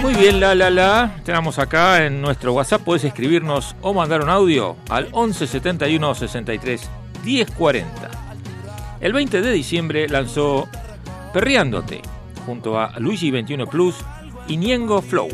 Muy 0.00 0.14
bien, 0.14 0.40
la 0.40 0.54
la 0.54 0.70
la. 0.70 1.16
Tenemos 1.24 1.58
acá 1.58 2.04
en 2.04 2.20
nuestro 2.20 2.52
WhatsApp. 2.54 2.82
Puedes 2.82 3.04
escribirnos 3.04 3.76
o 3.82 3.92
mandar 3.92 4.22
un 4.22 4.30
audio 4.30 4.76
al 4.88 5.08
11 5.12 5.46
71 5.46 6.14
63 6.14 6.90
10 7.22 7.50
40. 7.50 8.10
El 9.00 9.12
20 9.12 9.42
de 9.42 9.52
diciembre 9.52 10.08
lanzó 10.08 10.68
Perreándote 11.32 12.02
junto 12.46 12.78
a 12.78 12.98
Luigi 12.98 13.30
21 13.30 13.66
Plus 13.66 13.96
y 14.48 14.56
Niengo 14.56 15.02
Flow. 15.02 15.28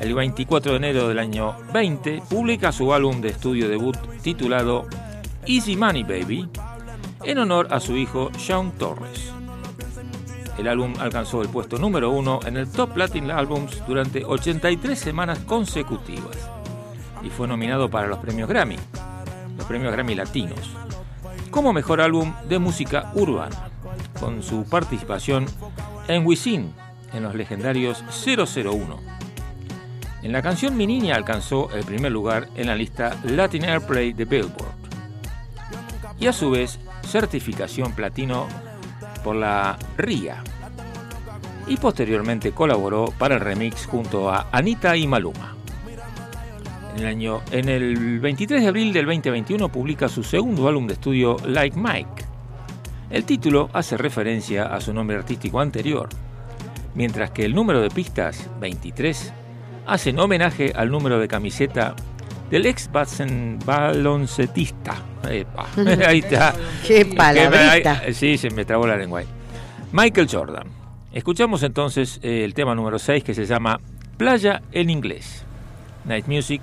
El 0.00 0.14
24 0.14 0.72
de 0.72 0.78
enero 0.78 1.08
del 1.08 1.18
año 1.18 1.56
20 1.72 2.22
publica 2.28 2.72
su 2.72 2.92
álbum 2.92 3.20
de 3.20 3.28
estudio 3.28 3.68
debut 3.68 3.96
titulado 4.22 4.86
Easy 5.46 5.76
Money 5.76 6.04
Baby 6.04 6.48
en 7.24 7.38
honor 7.38 7.68
a 7.70 7.80
su 7.80 7.96
hijo 7.96 8.30
Sean 8.38 8.70
Torres. 8.72 9.32
El 10.56 10.68
álbum 10.68 10.94
alcanzó 11.00 11.42
el 11.42 11.48
puesto 11.48 11.78
número 11.78 12.10
uno 12.10 12.38
en 12.44 12.56
el 12.56 12.70
Top 12.70 12.96
Latin 12.96 13.30
Albums 13.30 13.82
durante 13.86 14.24
83 14.24 14.98
semanas 14.98 15.40
consecutivas 15.40 16.36
y 17.24 17.30
fue 17.30 17.48
nominado 17.48 17.90
para 17.90 18.06
los 18.06 18.18
premios 18.18 18.48
Grammy, 18.48 18.76
los 19.56 19.66
premios 19.66 19.92
Grammy 19.92 20.14
Latinos, 20.14 20.70
como 21.50 21.72
mejor 21.72 22.00
álbum 22.00 22.34
de 22.48 22.58
música 22.58 23.10
urbana, 23.14 23.70
con 24.20 24.42
su 24.42 24.64
participación 24.64 25.46
en 26.06 26.24
Wisin 26.24 26.72
en 27.12 27.22
los 27.24 27.34
legendarios 27.34 28.04
001. 28.24 29.00
En 30.22 30.32
la 30.32 30.42
canción 30.42 30.76
Mi 30.76 30.86
Niña 30.86 31.16
alcanzó 31.16 31.68
el 31.74 31.84
primer 31.84 32.12
lugar 32.12 32.48
en 32.54 32.68
la 32.68 32.76
lista 32.76 33.16
Latin 33.24 33.64
Airplay 33.64 34.12
de 34.12 34.24
Billboard 34.24 34.81
y 36.22 36.28
a 36.28 36.32
su 36.32 36.52
vez 36.52 36.78
certificación 37.04 37.92
platino 37.96 38.46
por 39.24 39.34
la 39.34 39.76
RIA 39.98 40.44
y 41.66 41.76
posteriormente 41.76 42.52
colaboró 42.52 43.06
para 43.18 43.34
el 43.34 43.40
remix 43.40 43.86
junto 43.86 44.30
a 44.30 44.46
Anita 44.52 44.96
y 44.96 45.08
Maluma. 45.08 45.56
En 46.94 47.00
el, 47.00 47.06
año, 47.06 47.40
en 47.50 47.68
el 47.68 48.20
23 48.20 48.62
de 48.62 48.68
abril 48.68 48.92
del 48.92 49.06
2021 49.06 49.68
publica 49.70 50.08
su 50.08 50.22
segundo 50.22 50.68
álbum 50.68 50.86
de 50.86 50.92
estudio 50.92 51.38
Like 51.44 51.76
Mike. 51.76 52.24
El 53.10 53.24
título 53.24 53.68
hace 53.72 53.96
referencia 53.96 54.66
a 54.66 54.80
su 54.80 54.94
nombre 54.94 55.16
artístico 55.16 55.58
anterior, 55.58 56.08
mientras 56.94 57.32
que 57.32 57.44
el 57.44 57.52
número 57.52 57.80
de 57.80 57.90
pistas, 57.90 58.48
23, 58.60 59.32
hace 59.86 60.10
en 60.10 60.20
homenaje 60.20 60.72
al 60.76 60.88
número 60.88 61.18
de 61.18 61.26
camiseta 61.26 61.96
del 62.52 62.66
ex 62.66 62.90
basen- 62.92 63.58
baloncetista. 63.64 64.94
Epa, 65.28 65.66
ahí 66.06 66.18
está. 66.18 66.54
Qué 66.86 67.06
palabrita. 67.06 68.02
sí, 68.12 68.36
se 68.36 68.50
me 68.50 68.64
trabó 68.66 68.86
la 68.86 68.96
lengua 68.96 69.20
ahí. 69.20 69.26
Michael 69.90 70.28
Jordan. 70.30 70.66
Escuchamos 71.12 71.62
entonces 71.62 72.20
eh, 72.22 72.44
el 72.44 72.52
tema 72.52 72.74
número 72.74 72.98
6 72.98 73.24
que 73.24 73.34
se 73.34 73.46
llama 73.46 73.80
Playa 74.18 74.60
en 74.72 74.90
inglés. 74.90 75.44
Night 76.04 76.26
Music. 76.26 76.60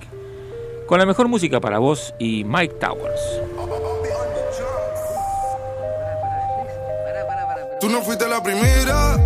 Con 0.88 1.00
la 1.00 1.06
mejor 1.08 1.28
música 1.28 1.60
para 1.60 1.80
vos 1.80 2.14
y 2.20 2.44
Mike 2.44 2.76
Towers. 2.80 3.22
Tú 7.80 7.90
no 7.90 8.02
fuiste 8.02 8.28
la 8.28 8.44
primera, 8.44 9.18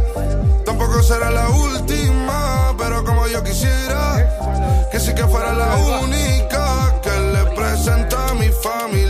tampoco 0.63 1.01
será 1.01 1.31
la 1.31 1.49
última, 1.49 2.73
pero 2.77 3.03
como 3.03 3.27
yo 3.27 3.43
quisiera, 3.43 4.87
que 4.91 4.99
sí 4.99 5.13
que 5.15 5.23
fuera 5.23 5.53
la 5.53 5.75
única 6.03 6.32
le 7.83 7.91
presenta 7.91 8.29
a 8.29 8.33
mi 8.35 8.49
familia 8.49 9.02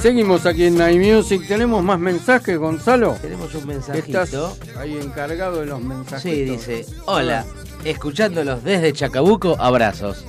seguimos 0.00 0.46
aquí 0.46 0.64
en 0.64 0.80
iMusic. 0.80 1.46
¿Tenemos 1.46 1.82
más 1.82 1.98
mensajes, 1.98 2.58
Gonzalo? 2.58 3.16
Tenemos 3.20 3.54
un 3.54 3.66
mensajito. 3.66 4.22
Estás 4.22 4.76
ahí 4.78 4.96
encargado 4.98 5.60
de 5.60 5.66
los 5.66 5.80
mensajes. 5.80 6.22
Sí, 6.22 6.44
dice, 6.44 6.86
hola, 7.06 7.44
escuchándolos 7.84 8.64
desde 8.64 8.92
Chacabuco, 8.92 9.56
abrazos. 9.58 10.24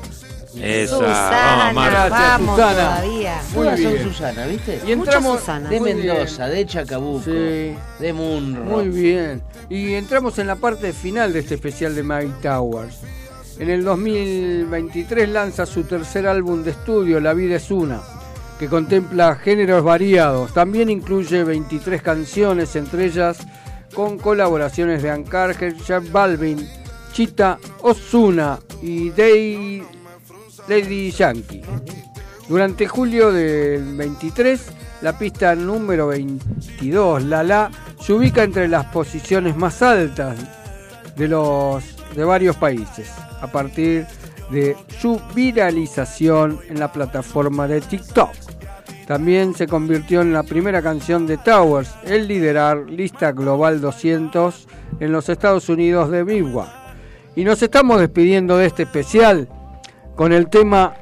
Esa, 0.62 0.96
Susana, 0.96 1.72
vamos, 1.74 1.86
gracias, 1.86 2.40
Susana. 2.40 2.56
todavía. 2.56 3.42
Muy 3.56 3.76
bien. 3.78 4.04
Susana, 4.04 4.46
¿viste? 4.48 4.82
Y 4.86 4.92
entramos 4.92 5.40
Susana. 5.40 5.70
de 5.70 5.80
Mendoza, 5.80 6.48
de 6.48 6.66
Chacabuco, 6.66 7.24
sí. 7.24 7.76
de 8.00 8.14
Munro. 8.14 8.64
Muy 8.66 8.90
bien. 8.90 9.42
Y 9.70 9.94
entramos 9.94 10.38
en 10.40 10.48
la 10.48 10.58
parte 10.58 10.92
final 10.92 11.32
de 11.32 11.40
este 11.40 11.56
especial 11.56 11.96
de 11.96 12.04
Mike 12.04 12.34
Towers. 12.42 12.98
En 13.60 13.70
el 13.70 13.86
2023 13.86 15.30
lanza 15.30 15.66
su 15.66 15.84
tercer 15.84 16.28
álbum 16.28 16.64
de 16.64 16.72
estudio, 16.72 17.22
La 17.22 17.34
vida 17.34 17.56
es 17.56 17.72
una 17.72 18.02
que 18.62 18.70
contempla 18.70 19.34
géneros 19.38 19.84
variados. 19.84 20.54
También 20.54 20.92
incluye 20.92 21.44
23 21.44 22.00
canciones, 22.04 22.76
entre 22.76 23.06
ellas 23.06 23.40
con 23.96 24.20
colaboraciones 24.20 25.02
de 25.02 25.10
Ancarger, 25.10 25.76
Jeff 25.78 26.12
Balvin, 26.12 26.70
Chita 27.12 27.58
Osuna 27.82 28.60
y 28.84 29.10
Day, 29.10 29.82
Lady 30.68 31.10
Yankee. 31.10 31.64
Durante 32.48 32.88
julio 32.88 33.32
del 33.32 33.96
23, 33.96 34.64
la 35.02 35.18
pista 35.18 35.56
número 35.56 36.10
22, 36.10 37.24
La 37.24 37.42
La, 37.42 37.72
se 38.00 38.14
ubica 38.14 38.44
entre 38.44 38.68
las 38.68 38.86
posiciones 38.86 39.58
más 39.58 39.82
altas 39.82 40.38
de, 41.16 41.28
los, 41.28 41.84
de 42.16 42.24
varios 42.24 42.58
países. 42.58 43.10
A 43.42 43.48
partir 43.48 44.06
de 44.06 44.21
de 44.52 44.76
su 45.00 45.22
viralización 45.34 46.60
en 46.70 46.80
la 46.80 46.92
plataforma 46.92 47.68
de 47.68 47.82
TikTok. 47.82 48.32
También 49.08 49.56
se 49.56 49.68
convirtió 49.68 50.22
en 50.22 50.32
la 50.32 50.44
primera 50.44 50.82
canción 50.82 51.28
de 51.28 51.38
Towers 51.38 51.94
en 52.04 52.28
liderar 52.28 52.90
lista 52.90 53.32
global 53.32 53.82
200 53.82 54.68
en 55.00 55.12
los 55.12 55.28
Estados 55.30 55.68
Unidos 55.70 56.10
de 56.12 56.24
Billboard. 56.24 56.70
Y 57.36 57.44
nos 57.44 57.62
estamos 57.62 58.00
despidiendo 58.00 58.58
de 58.58 58.68
este 58.68 58.84
especial 58.84 59.48
con 60.16 60.32
el 60.34 60.50
tema 60.50 60.94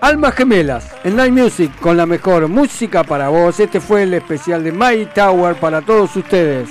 Almas 0.00 0.34
Gemelas 0.34 0.90
en 1.04 1.16
Night 1.16 1.32
Music 1.32 1.72
con 1.80 1.96
la 1.96 2.06
mejor 2.06 2.48
música 2.48 3.04
para 3.04 3.28
vos. 3.28 3.58
Este 3.60 3.80
fue 3.80 4.02
el 4.02 4.14
especial 4.14 4.62
de 4.62 4.72
My 4.72 5.06
Tower 5.14 5.56
para 5.56 5.80
todos 5.82 6.14
ustedes. 6.16 6.68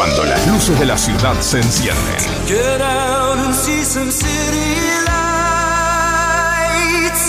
Cuando 0.00 0.24
las 0.24 0.46
luces 0.46 0.80
de 0.80 0.86
la 0.86 0.96
ciudad 0.96 1.38
se 1.42 1.58
encienden. 1.58 2.16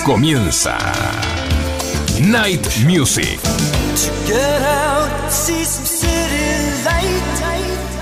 Comienza 0.05 0.77
Night 2.21 2.65
Music. 2.86 3.41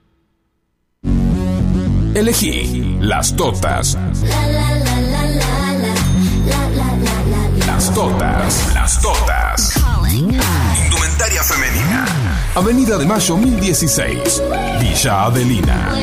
Elegí 2.13 2.97
las 2.99 3.33
totas. 3.37 3.97
Las 7.65 7.93
totas, 7.93 8.73
las 8.73 9.01
totas. 9.01 9.73
Indumentaria 10.11 11.41
femenina. 11.41 12.05
Avenida 12.53 12.97
de 12.97 13.05
Mayo 13.05 13.37
1016, 13.37 14.43
Villa 14.81 15.23
Adelina. 15.23 15.93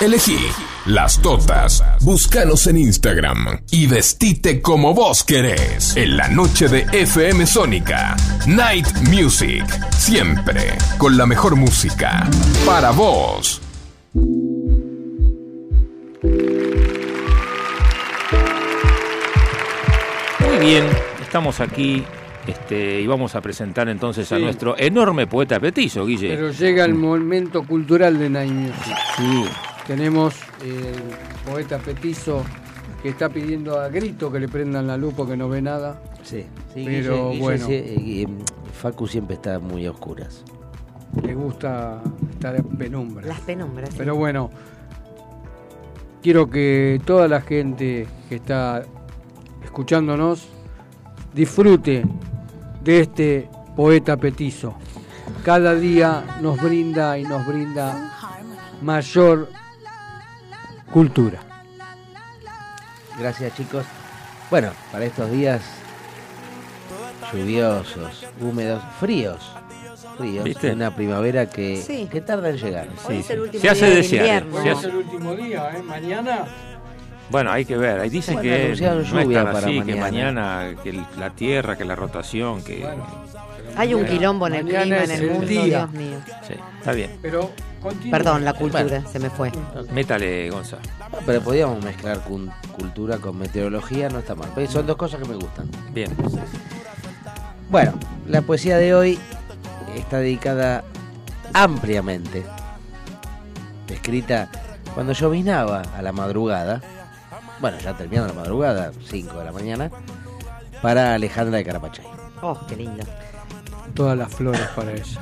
Elegí 0.00 0.38
las 0.88 1.20
totas. 1.20 1.84
Búscanos 2.00 2.66
en 2.66 2.78
Instagram 2.78 3.60
y 3.70 3.86
vestite 3.86 4.62
como 4.62 4.94
vos 4.94 5.22
querés. 5.22 5.94
En 5.96 6.16
la 6.16 6.28
noche 6.28 6.68
de 6.68 6.86
FM 6.92 7.46
Sónica. 7.46 8.16
Night 8.46 8.86
Music. 9.10 9.64
Siempre 9.90 10.78
con 10.96 11.16
la 11.18 11.26
mejor 11.26 11.56
música. 11.56 12.28
Para 12.64 12.90
vos. 12.92 13.60
Muy 20.40 20.58
bien, 20.60 20.86
estamos 21.20 21.60
aquí 21.60 22.02
este, 22.46 23.02
y 23.02 23.06
vamos 23.06 23.34
a 23.34 23.42
presentar 23.42 23.90
entonces 23.90 24.32
a 24.32 24.38
nuestro 24.38 24.74
enorme 24.78 25.26
poeta 25.26 25.60
petizo, 25.60 26.06
Guille. 26.06 26.30
Pero 26.30 26.50
llega 26.50 26.86
el 26.86 26.94
momento 26.94 27.62
cultural 27.66 28.18
de 28.18 28.30
Night 28.30 28.52
Music. 28.52 28.96
Sí. 29.18 29.44
Tenemos 29.88 30.34
el 30.62 30.94
poeta 31.50 31.78
petizo 31.78 32.44
que 33.02 33.08
está 33.08 33.28
pidiendo 33.28 33.80
a 33.80 33.88
grito 33.88 34.30
que 34.30 34.38
le 34.38 34.46
prendan 34.48 34.86
la 34.86 34.96
luz 34.96 35.14
porque 35.16 35.36
no 35.36 35.48
ve 35.48 35.60
nada. 35.62 36.00
Sí, 36.22 36.44
sí, 36.74 36.82
Pero 36.84 37.16
Guille- 37.16 37.30
Guille 37.30 37.40
bueno, 37.42 37.66
sí, 37.66 37.72
eh, 37.72 37.94
eh, 38.22 38.26
Facu 38.80 39.06
siempre 39.08 39.34
está 39.36 39.58
muy 39.58 39.86
a 39.86 39.90
oscuras. 39.90 40.44
le 41.22 41.34
gusta 41.34 42.02
estar 42.30 42.54
en 42.54 42.64
penumbra. 42.76 43.26
Las 43.26 43.40
penumbras. 43.40 43.88
sí. 43.90 43.94
Pero 43.98 44.14
bueno, 44.14 44.50
quiero 46.22 46.50
que 46.50 47.00
toda 47.04 47.26
la 47.28 47.40
gente 47.40 48.06
que 48.28 48.34
está 48.36 48.82
escuchándonos 49.64 50.48
disfrute 51.34 52.04
de 52.84 53.00
este 53.00 53.48
poeta 53.74 54.16
petizo. 54.18 54.74
Cada 55.44 55.74
día 55.74 56.38
nos 56.42 56.60
brinda 56.60 57.18
y 57.18 57.22
nos 57.24 57.46
brinda 57.46 58.12
mayor 58.82 59.48
cultura. 60.92 61.40
Gracias 63.18 63.54
chicos. 63.56 63.84
Bueno, 64.50 64.70
para 64.92 65.04
estos 65.04 65.30
días 65.30 65.60
lluviosos, 67.32 68.26
húmedos, 68.40 68.82
fríos. 69.00 69.52
Fríos. 70.16 70.44
¿Viste? 70.44 70.72
Una 70.72 70.94
primavera 70.94 71.46
que, 71.46 71.76
Sí. 71.82 72.08
que 72.10 72.20
tarda 72.20 72.50
en 72.50 72.56
llegar. 72.56 72.88
Hoy 73.06 73.18
es 73.18 73.30
el 73.30 73.40
último 73.40 73.60
Se 73.60 73.68
hace 73.68 73.90
desear, 73.90 74.42
invierno. 74.44 74.62
se 74.62 74.70
hace- 74.70 74.86
el 74.88 74.96
último 74.96 75.34
día, 75.34 75.70
¿eh? 75.76 75.82
Mañana. 75.82 76.44
Bueno, 77.30 77.52
hay 77.52 77.64
que 77.64 77.76
ver. 77.76 78.00
Ahí 78.00 78.08
dicen 78.08 78.34
Bueno, 78.36 78.50
que 78.50 78.68
no 78.68 78.72
es 78.72 78.80
tan 78.80 79.98
mañana. 80.00 80.74
que 80.82 81.04
la 81.18 81.30
tierra, 81.30 81.76
que 81.76 81.84
la 81.84 81.94
rotación, 81.94 82.62
que... 82.64 82.86
Hay 83.76 83.94
un 83.94 84.04
quilombo 84.04 84.46
en 84.46 84.54
el 84.54 84.64
Mañana 84.64 84.82
clima, 84.82 85.04
en 85.04 85.10
el 85.10 85.22
el 85.22 85.30
mundo, 85.30 85.46
día. 85.46 85.62
Dios 85.64 85.90
mío. 85.92 86.18
Sí, 86.46 86.54
está 86.78 86.92
bien. 86.92 87.18
Pero 87.22 87.50
continúa. 87.80 88.18
Perdón, 88.18 88.44
la 88.44 88.52
cultura, 88.54 89.02
se 89.06 89.18
me 89.18 89.30
fue. 89.30 89.52
Métale, 89.92 90.50
Gonza. 90.50 90.78
Pero 91.24 91.40
podíamos 91.42 91.84
mezclar 91.84 92.20
cultura 92.72 93.18
con 93.18 93.38
meteorología, 93.38 94.08
no 94.08 94.18
está 94.18 94.34
mal. 94.34 94.50
Pero 94.54 94.70
Son 94.70 94.86
dos 94.86 94.96
cosas 94.96 95.20
que 95.20 95.28
me 95.28 95.36
gustan. 95.36 95.68
Bien. 95.92 96.14
Bueno, 97.70 97.92
la 98.26 98.42
poesía 98.42 98.78
de 98.78 98.94
hoy 98.94 99.18
está 99.94 100.18
dedicada 100.18 100.84
ampliamente, 101.52 102.44
escrita 103.88 104.48
cuando 104.94 105.12
llovinaba 105.12 105.82
a 105.96 106.02
la 106.02 106.12
madrugada, 106.12 106.80
bueno, 107.60 107.78
ya 107.78 107.96
terminando 107.96 108.32
la 108.32 108.40
madrugada, 108.40 108.92
5 109.06 109.38
de 109.38 109.44
la 109.44 109.52
mañana, 109.52 109.90
para 110.82 111.14
Alejandra 111.14 111.58
de 111.58 111.64
Carapachay. 111.64 112.06
Oh, 112.42 112.58
qué 112.68 112.76
lindo. 112.76 113.04
Todas 113.98 114.16
las 114.16 114.32
flores 114.32 114.60
para 114.76 114.92
ella. 114.92 115.20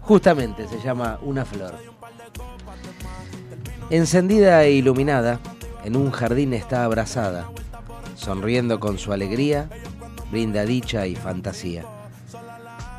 Justamente 0.00 0.66
se 0.66 0.80
llama 0.80 1.20
Una 1.22 1.44
flor. 1.44 1.74
Encendida 3.88 4.64
e 4.64 4.72
iluminada, 4.72 5.38
en 5.84 5.94
un 5.94 6.10
jardín 6.10 6.52
está 6.52 6.82
abrazada, 6.82 7.46
sonriendo 8.16 8.80
con 8.80 8.98
su 8.98 9.12
alegría, 9.12 9.68
brinda 10.32 10.64
dicha 10.64 11.06
y 11.06 11.14
fantasía. 11.14 11.84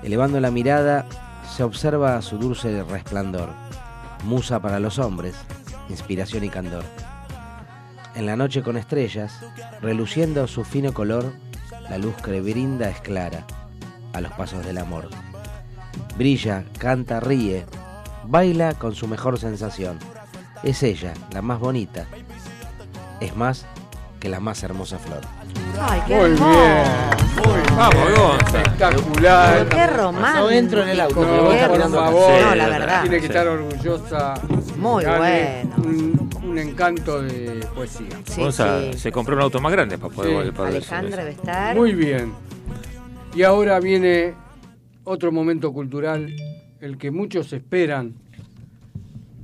Elevando 0.01 0.39
la 0.39 0.49
mirada, 0.49 1.05
se 1.57 1.63
observa 1.63 2.21
su 2.21 2.37
dulce 2.37 2.81
resplandor, 2.85 3.49
musa 4.23 4.61
para 4.61 4.79
los 4.79 4.97
hombres, 4.97 5.35
inspiración 5.89 6.45
y 6.45 6.49
candor. 6.49 6.85
En 8.15 8.25
la 8.25 8.37
noche 8.37 8.63
con 8.63 8.77
estrellas, 8.77 9.41
reluciendo 9.81 10.47
su 10.47 10.63
fino 10.63 10.93
color, 10.93 11.33
la 11.89 11.97
luz 11.97 12.15
que 12.15 12.39
brinda 12.39 12.89
es 12.89 13.01
clara, 13.01 13.45
a 14.13 14.21
los 14.21 14.31
pasos 14.33 14.65
del 14.65 14.77
amor. 14.77 15.09
Brilla, 16.17 16.63
canta, 16.77 17.19
ríe, 17.19 17.65
baila 18.25 18.73
con 18.75 18.95
su 18.95 19.07
mejor 19.07 19.39
sensación. 19.39 19.97
Es 20.63 20.83
ella, 20.83 21.13
la 21.31 21.41
más 21.41 21.59
bonita. 21.59 22.05
Es 23.19 23.35
más, 23.35 23.65
que 24.19 24.29
la 24.29 24.39
más 24.39 24.61
hermosa 24.63 24.99
flor. 24.99 25.21
Ay, 25.79 26.01
qué 26.07 26.15
Muy 26.15 26.25
hermoso. 26.31 26.49
bien. 26.49 27.65
Vamos, 27.75 28.19
Gonza. 28.19 28.57
Espectacular. 28.61 29.69
Qué 29.69 29.87
romántico. 29.87 30.37
No 30.43 30.51
entro 30.51 30.83
en 30.83 30.89
el 30.89 30.99
auto, 30.99 31.21
No, 31.21 31.49
pero 31.49 31.67
por 31.69 31.91
favor. 31.91 32.41
No, 32.41 32.55
la 32.55 32.67
verdad. 32.67 33.01
Tiene 33.01 33.15
que 33.17 33.21
Sí. 33.21 33.27
estar 33.27 33.47
orgullosa. 33.47 34.33
Muy 34.77 35.03
Dale 35.03 35.63
bueno. 35.63 35.75
Un, 35.89 36.29
un 36.43 36.57
encanto 36.59 37.21
de 37.21 37.65
poesía. 37.73 38.07
Sí, 38.25 38.41
Gonza 38.41 38.79
sí. 38.91 38.99
se 38.99 39.11
compró 39.11 39.35
un 39.35 39.41
auto 39.41 39.59
más 39.61 39.71
grande 39.71 39.97
para 39.97 40.13
poder, 40.13 40.33
para 40.53 40.53
poder 40.53 40.75
Alejandra 40.75 41.17
debe 41.17 41.31
estar. 41.31 41.75
Muy 41.75 41.93
bien. 41.93 42.33
Y 43.33 43.43
ahora 43.43 43.79
viene 43.79 44.33
otro 45.05 45.31
momento 45.31 45.71
cultural, 45.71 46.35
el 46.81 46.97
que 46.97 47.11
muchos 47.11 47.53
esperan. 47.53 48.13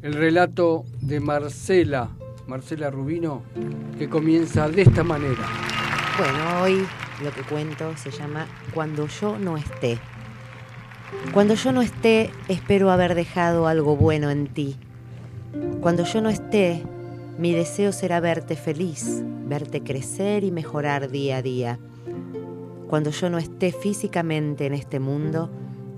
El 0.01 0.13
relato 0.13 0.83
de 1.01 1.21
Marcela, 1.21 2.09
Marcela 2.47 2.91
Rubino, 2.91 3.43
que 3.97 4.09
comienza 4.09 4.67
de 4.67 4.81
esta 4.81 5.05
manera. 5.05 5.47
Bueno, 6.17 6.61
hoy 6.63 6.85
lo 7.23 7.31
que 7.31 7.41
cuento 7.43 7.95
se 7.95 8.11
llama 8.11 8.45
Cuando 8.73 9.07
yo 9.07 9.39
no 9.39 9.55
esté. 9.55 9.97
Cuando 11.31 11.53
yo 11.53 11.71
no 11.71 11.81
esté, 11.81 12.29
espero 12.49 12.91
haber 12.91 13.15
dejado 13.15 13.67
algo 13.67 13.95
bueno 13.95 14.29
en 14.29 14.47
ti. 14.47 14.75
Cuando 15.79 16.03
yo 16.03 16.19
no 16.21 16.27
esté, 16.27 16.83
mi 17.37 17.53
deseo 17.53 17.93
será 17.93 18.19
verte 18.19 18.57
feliz, 18.57 19.23
verte 19.45 19.81
crecer 19.81 20.43
y 20.43 20.51
mejorar 20.51 21.09
día 21.09 21.37
a 21.37 21.41
día. 21.41 21.79
Cuando 22.87 23.09
yo 23.11 23.29
no 23.29 23.37
esté 23.37 23.71
físicamente 23.71 24.65
en 24.65 24.73
este 24.73 24.99
mundo, 24.99 25.49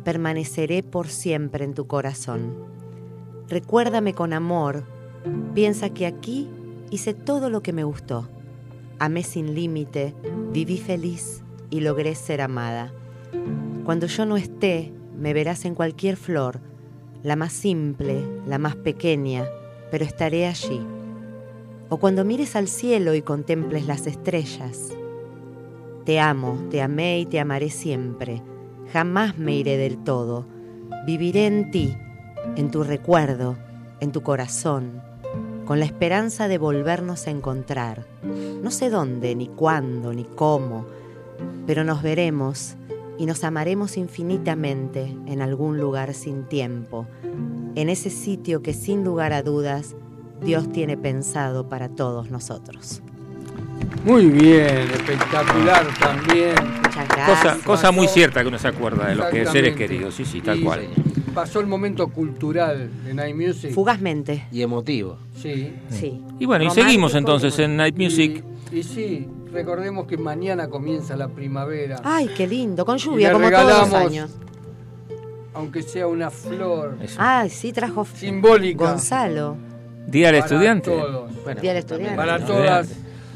permaneceré 0.03 0.81
por 0.81 1.07
siempre 1.07 1.63
en 1.63 1.75
tu 1.75 1.85
corazón. 1.85 2.55
Recuérdame 3.47 4.13
con 4.13 4.33
amor, 4.33 4.83
piensa 5.53 5.91
que 5.91 6.07
aquí 6.07 6.49
hice 6.89 7.13
todo 7.13 7.49
lo 7.49 7.61
que 7.61 7.73
me 7.73 7.83
gustó. 7.83 8.27
Amé 8.97 9.23
sin 9.23 9.53
límite, 9.53 10.15
viví 10.51 10.77
feliz 10.77 11.43
y 11.69 11.81
logré 11.81 12.15
ser 12.15 12.41
amada. 12.41 12.91
Cuando 13.85 14.07
yo 14.07 14.25
no 14.25 14.35
esté, 14.35 14.91
me 15.17 15.33
verás 15.33 15.65
en 15.65 15.75
cualquier 15.75 16.17
flor, 16.17 16.59
la 17.21 17.35
más 17.35 17.53
simple, 17.53 18.25
la 18.47 18.57
más 18.57 18.75
pequeña, 18.75 19.45
pero 19.91 20.05
estaré 20.05 20.47
allí. 20.47 20.81
O 21.89 21.97
cuando 21.97 22.25
mires 22.25 22.55
al 22.55 22.67
cielo 22.67 23.13
y 23.13 23.21
contemples 23.21 23.85
las 23.85 24.07
estrellas. 24.07 24.91
Te 26.09 26.19
amo, 26.19 26.57
te 26.71 26.81
amé 26.81 27.19
y 27.19 27.27
te 27.27 27.39
amaré 27.39 27.69
siempre. 27.69 28.41
Jamás 28.91 29.37
me 29.37 29.55
iré 29.55 29.77
del 29.77 30.03
todo. 30.03 30.43
Viviré 31.05 31.45
en 31.45 31.69
ti, 31.69 31.95
en 32.55 32.71
tu 32.71 32.83
recuerdo, 32.83 33.57
en 33.99 34.11
tu 34.11 34.23
corazón, 34.23 35.03
con 35.65 35.77
la 35.77 35.85
esperanza 35.85 36.47
de 36.47 36.57
volvernos 36.57 37.27
a 37.27 37.29
encontrar. 37.29 38.07
No 38.23 38.71
sé 38.71 38.89
dónde, 38.89 39.35
ni 39.35 39.49
cuándo, 39.49 40.11
ni 40.11 40.23
cómo, 40.23 40.87
pero 41.67 41.83
nos 41.83 42.01
veremos 42.01 42.75
y 43.19 43.27
nos 43.27 43.43
amaremos 43.43 43.95
infinitamente 43.95 45.15
en 45.27 45.43
algún 45.43 45.77
lugar 45.77 46.15
sin 46.15 46.45
tiempo, 46.45 47.05
en 47.75 47.87
ese 47.87 48.09
sitio 48.09 48.63
que 48.63 48.73
sin 48.73 49.03
lugar 49.03 49.31
a 49.31 49.43
dudas 49.43 49.95
Dios 50.41 50.71
tiene 50.71 50.97
pensado 50.97 51.69
para 51.69 51.87
todos 51.87 52.31
nosotros. 52.31 53.03
Muy 54.05 54.27
bien, 54.27 54.89
espectacular 54.91 55.85
también. 55.99 56.55
Muchas 56.83 57.07
Cosa, 57.07 57.43
gracias. 57.43 57.57
cosa 57.65 57.91
muy 57.91 58.07
cierta 58.07 58.41
que 58.41 58.47
uno 58.47 58.57
se 58.57 58.67
acuerda 58.67 59.07
de 59.07 59.15
los 59.15 59.25
que 59.27 59.45
seres 59.45 59.75
queridos, 59.75 60.13
sí, 60.15 60.25
sí, 60.25 60.41
tal 60.41 60.59
Y 60.59 60.63
cual. 60.63 60.87
Pasó 61.33 61.59
el 61.59 61.67
momento 61.67 62.07
cultural 62.07 62.89
de 63.05 63.13
Night 63.13 63.35
Music. 63.35 63.71
Fugazmente. 63.73 64.45
Y 64.51 64.61
emotivo. 64.61 65.17
Sí. 65.39 65.73
Sí. 65.89 66.21
Y 66.39 66.45
bueno, 66.45 66.65
y 66.65 66.69
seguimos 66.71 67.13
entonces 67.15 67.57
en 67.59 67.77
Night 67.77 67.95
Music. 67.97 68.43
Y, 68.71 68.79
y 68.79 68.83
sí, 68.83 69.27
recordemos 69.51 70.07
que 70.07 70.17
mañana 70.17 70.67
comienza 70.69 71.15
la 71.15 71.27
primavera. 71.27 71.97
Ay, 72.03 72.29
qué 72.35 72.47
lindo, 72.47 72.85
con 72.85 72.97
lluvia 72.97 73.31
como 73.31 73.49
todos 73.49 73.61
los 73.63 73.69
regalamos, 73.71 73.93
años. 74.11 74.31
Aunque 75.53 75.81
sea 75.81 76.07
una 76.07 76.29
flor 76.29 76.97
Ay, 77.17 77.49
sí, 77.49 77.73
trajo 77.73 78.05
simbólica. 78.05 78.91
Gonzalo. 78.91 79.57
Día 80.07 80.31
del 80.31 80.41
para 80.41 80.45
estudiante. 80.51 80.89
todos. 80.91 81.43
Bueno, 81.43 81.61
Día 81.61 81.73
del 81.73 81.79
estudiante. 81.79 82.15
Para 82.15 82.45
todas. 82.45 82.89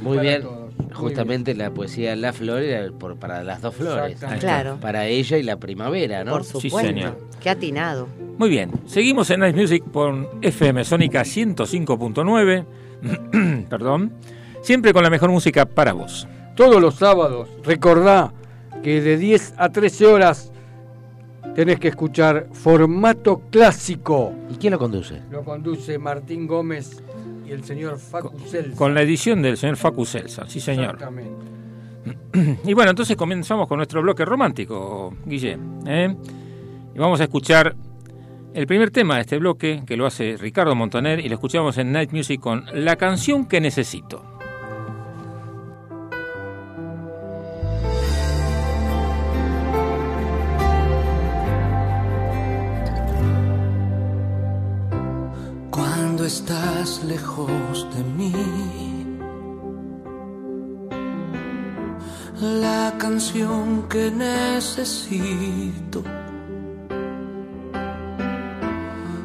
Muy 0.03 0.19
bien. 0.19 0.41
todos. 0.43 0.73
Muy 0.77 0.93
Justamente 0.93 1.55
la 1.55 1.71
poesía 1.71 2.15
La 2.15 2.33
Flor 2.33 2.61
era 2.61 2.91
por, 2.91 3.15
para 3.17 3.43
las 3.43 3.61
dos 3.61 3.73
flores. 3.75 4.19
Claro. 4.39 4.77
Para 4.79 5.07
ella 5.07 5.37
y 5.37 5.43
la 5.43 5.57
primavera, 5.57 6.23
¿no? 6.23 6.31
Por 6.33 6.43
Sí, 6.43 6.69
supuesto. 6.69 6.91
señor. 6.91 7.17
Qué 7.41 7.49
atinado. 7.49 8.07
Muy 8.37 8.49
bien, 8.49 8.71
seguimos 8.85 9.29
en 9.31 9.39
Night 9.41 9.55
Music 9.55 9.83
por 9.91 10.29
FM 10.41 10.83
Sónica 10.83 11.21
105.9. 11.23 13.65
Perdón. 13.69 14.11
Siempre 14.61 14.93
con 14.93 15.03
la 15.03 15.09
mejor 15.09 15.31
música 15.31 15.65
para 15.65 15.93
vos. 15.93 16.27
Todos 16.55 16.81
los 16.81 16.95
sábados, 16.95 17.49
recordá 17.63 18.31
que 18.83 19.01
de 19.01 19.17
10 19.17 19.55
a 19.57 19.69
13 19.69 20.05
horas 20.05 20.51
tenés 21.55 21.79
que 21.79 21.87
escuchar 21.89 22.47
formato 22.53 23.41
clásico. 23.51 24.33
¿Y 24.51 24.55
quién 24.55 24.71
lo 24.71 24.79
conduce? 24.79 25.19
Lo 25.31 25.43
conduce 25.43 25.97
Martín 25.97 26.47
Gómez 26.47 27.01
y 27.45 27.51
el 27.51 27.63
señor 27.63 27.97
Facu 27.97 28.37
Celsa. 28.47 28.77
Con 28.77 28.93
la 28.93 29.01
edición 29.01 29.41
del 29.41 29.57
señor 29.57 29.77
Facu 29.77 30.05
Celsa, 30.05 30.47
sí 30.47 30.59
señor. 30.59 30.95
Exactamente. 30.95 31.53
Y 32.65 32.73
bueno, 32.73 32.89
entonces 32.89 33.15
comenzamos 33.15 33.67
con 33.67 33.77
nuestro 33.77 34.01
bloque 34.01 34.25
romántico, 34.25 35.13
Guille. 35.25 35.57
¿eh? 35.85 36.15
Y 36.93 36.97
vamos 36.97 37.21
a 37.21 37.23
escuchar 37.23 37.75
el 38.53 38.67
primer 38.67 38.91
tema 38.91 39.15
de 39.15 39.21
este 39.21 39.37
bloque, 39.37 39.83
que 39.85 39.97
lo 39.97 40.05
hace 40.05 40.37
Ricardo 40.37 40.75
Montaner, 40.75 41.19
y 41.19 41.29
lo 41.29 41.35
escuchamos 41.35 41.77
en 41.77 41.91
Night 41.91 42.11
Music 42.11 42.39
con 42.39 42.65
La 42.73 42.95
canción 42.95 43.45
que 43.45 43.61
necesito. 43.61 44.32
Estás 56.25 57.03
lejos 57.03 57.85
de 57.93 58.03
mí, 58.03 58.33
la 62.39 62.93
canción 62.97 63.83
que 63.89 64.09
necesito 64.09 66.01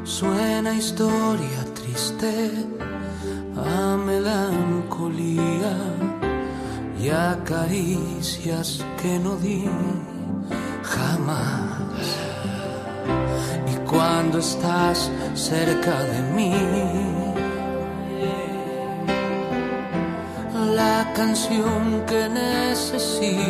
suena 0.03 0.75
historia 0.75 1.65
triste 1.73 2.51
a 3.57 3.97
melancolía 3.97 5.77
y 7.01 7.11
a 7.11 7.39
caricias 7.45 8.85
que 9.01 9.21
no 9.21 9.37
di 9.37 9.65
jamás. 10.83 12.28
Y 13.73 13.75
cuando 13.91 14.39
estás 14.39 15.11
cerca 15.35 16.03
de 16.03 16.23
mí, 16.35 16.55
la 20.75 21.13
canción 21.15 22.05
que 22.07 22.29
necesito 22.29 23.49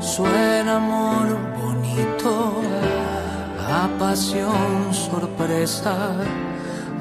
suena 0.00 0.76
amor 0.76 1.26
bonito, 1.62 2.32
a 3.70 3.88
pasión 3.98 4.92
sorpresa, 4.92 5.96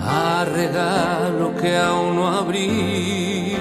a 0.02 0.46
regalo 0.46 1.56
que 1.56 1.78
aún 1.78 2.16
no 2.18 2.28
abrí. 2.28 3.58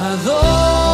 ¿A 0.00 0.89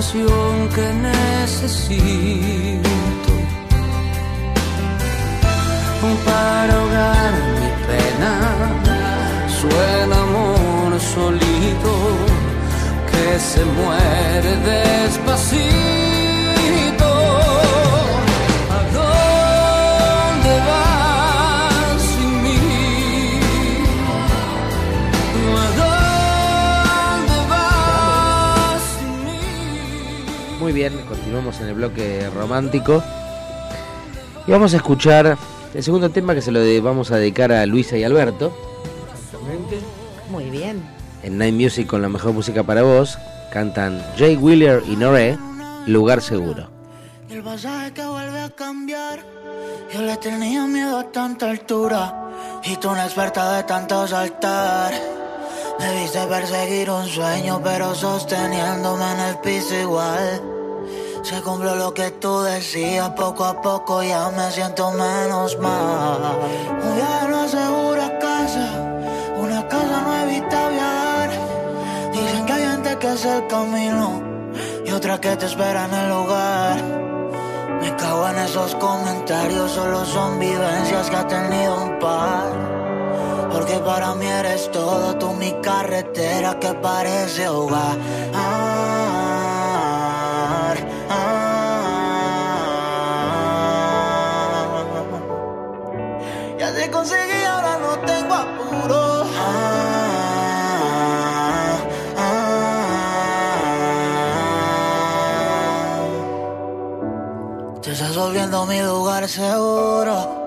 canción 0.00 0.68
que 0.74 0.86
necesito 0.94 1.78
para 6.24 6.72
ahogar 6.72 7.32
mi 7.60 7.70
pena 7.86 8.32
suena 9.60 10.16
amor 10.22 10.98
solito 10.98 11.92
que 13.10 13.38
se 13.38 13.62
muere 13.62 14.56
despacito. 14.70 16.19
Muy 30.70 30.78
bien, 30.78 31.04
continuamos 31.08 31.60
en 31.60 31.66
el 31.66 31.74
bloque 31.74 32.30
romántico. 32.32 33.02
Y 34.46 34.52
vamos 34.52 34.72
a 34.72 34.76
escuchar 34.76 35.36
el 35.74 35.82
segundo 35.82 36.10
tema 36.10 36.32
que 36.32 36.40
se 36.42 36.52
lo 36.52 36.60
de- 36.60 36.80
vamos 36.80 37.10
a 37.10 37.16
dedicar 37.16 37.50
a 37.50 37.66
Luisa 37.66 37.96
y 37.96 38.04
Alberto. 38.04 38.56
Muy 40.30 40.48
bien. 40.48 40.80
En 41.24 41.38
Night 41.38 41.56
Music 41.56 41.88
con 41.88 42.02
la 42.02 42.08
mejor 42.08 42.34
música 42.34 42.62
para 42.62 42.82
vos. 42.82 43.18
Cantan 43.52 44.00
Jay 44.16 44.36
Wheeler 44.36 44.84
y 44.86 44.94
Noré, 44.94 45.36
Lugar 45.86 46.22
Seguro. 46.22 46.70
El 47.28 47.42
pasaje 47.42 47.92
que 47.92 48.06
vuelve 48.06 48.40
a 48.40 48.50
cambiar. 48.50 49.24
Yo 49.92 50.02
le 50.02 50.16
tenía 50.18 50.64
miedo 50.68 51.00
a 51.00 51.10
tanta 51.10 51.50
altura. 51.50 52.30
Y 52.62 52.76
tú 52.76 52.90
una 52.90 53.06
experta 53.06 53.56
de 53.56 53.64
tanto 53.64 54.06
saltar. 54.06 54.92
Me 55.80 56.00
viste 56.00 56.20
perseguir 56.28 56.90
un 56.90 57.08
sueño, 57.08 57.60
pero 57.64 57.92
sosteniéndome 57.92 59.12
en 59.14 59.20
el 59.20 59.38
piso 59.38 59.74
igual. 59.74 60.42
Se 61.22 61.42
cumplió 61.42 61.76
lo 61.76 61.92
que 61.92 62.10
tú 62.12 62.40
decías, 62.40 63.10
poco 63.10 63.44
a 63.44 63.60
poco 63.60 64.02
ya 64.02 64.30
me 64.30 64.50
siento 64.50 64.90
menos 64.92 65.58
mal. 65.58 66.18
Un 66.82 66.96
viaje 66.96 67.28
no 67.28 67.40
asegura 67.42 68.18
casa, 68.18 68.66
una 69.38 69.68
casa 69.68 70.00
no 70.00 70.16
evita 70.22 70.68
viajar. 70.70 71.30
Dicen 72.12 72.46
que 72.46 72.52
hay 72.52 72.62
gente 72.62 72.98
que 72.98 73.08
hace 73.08 73.36
el 73.36 73.46
camino 73.48 74.22
y 74.84 74.90
otra 74.92 75.20
que 75.20 75.36
te 75.36 75.46
espera 75.46 75.84
en 75.84 75.94
el 75.94 76.08
lugar. 76.08 76.82
Me 77.80 77.94
cago 77.96 78.28
en 78.28 78.38
esos 78.38 78.74
comentarios, 78.76 79.70
solo 79.70 80.04
son 80.06 80.38
vivencias 80.38 81.10
que 81.10 81.16
ha 81.16 81.26
tenido 81.28 81.84
un 81.84 81.98
par. 81.98 82.70
Porque 83.52 83.78
para 83.78 84.14
mí 84.14 84.26
eres 84.26 84.70
todo, 84.70 85.16
tú 85.16 85.32
mi 85.34 85.52
carretera 85.60 86.58
que 86.58 86.72
parece 86.74 87.46
hogar. 87.48 87.96
Ya 88.32 89.29
conseguí, 96.90 97.44
ahora 97.44 97.78
no 97.78 97.98
tengo 98.00 98.34
apuro. 98.34 99.26
Te 107.82 107.92
estás 107.92 108.16
volviendo 108.16 108.66
mi 108.66 108.80
lugar 108.82 109.26
seguro. 109.28 110.39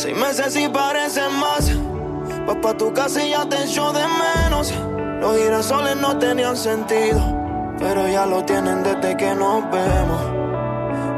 Seis 0.00 0.16
meses 0.16 0.56
y 0.56 0.66
parecen 0.66 1.30
más. 1.38 1.70
Vas 2.46 2.56
pa' 2.62 2.72
tu 2.72 2.90
casa 2.94 3.22
y 3.22 3.32
ya 3.32 3.46
te 3.46 3.64
echo 3.64 3.92
de 3.92 4.00
menos. 4.00 4.72
Los 5.20 5.36
girasoles 5.36 5.94
no 5.96 6.16
tenían 6.16 6.56
sentido, 6.56 7.20
pero 7.78 8.08
ya 8.08 8.24
lo 8.24 8.42
tienen 8.46 8.82
desde 8.82 9.14
que 9.14 9.34
nos 9.34 9.62
vemos. 9.70 10.22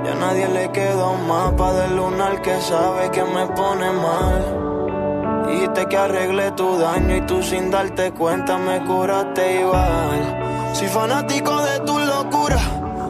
Ya 0.04 0.16
nadie 0.16 0.48
le 0.48 0.72
quedó 0.72 1.12
un 1.12 1.28
mapa 1.28 1.72
del 1.74 1.94
lunar 1.94 2.42
que 2.42 2.60
sabe 2.60 3.08
que 3.12 3.22
me 3.22 3.46
pone 3.54 3.88
mal. 3.92 5.46
Dijiste 5.46 5.86
que 5.86 5.96
arreglé 5.96 6.50
tu 6.50 6.76
daño 6.76 7.18
y 7.18 7.20
tú 7.20 7.40
sin 7.40 7.70
darte 7.70 8.10
cuenta 8.10 8.58
me 8.58 8.84
curaste 8.84 9.60
igual. 9.60 10.72
Soy 10.72 10.88
fanático 10.88 11.56
de 11.62 11.78
tu 11.86 12.00
locura 12.00 12.58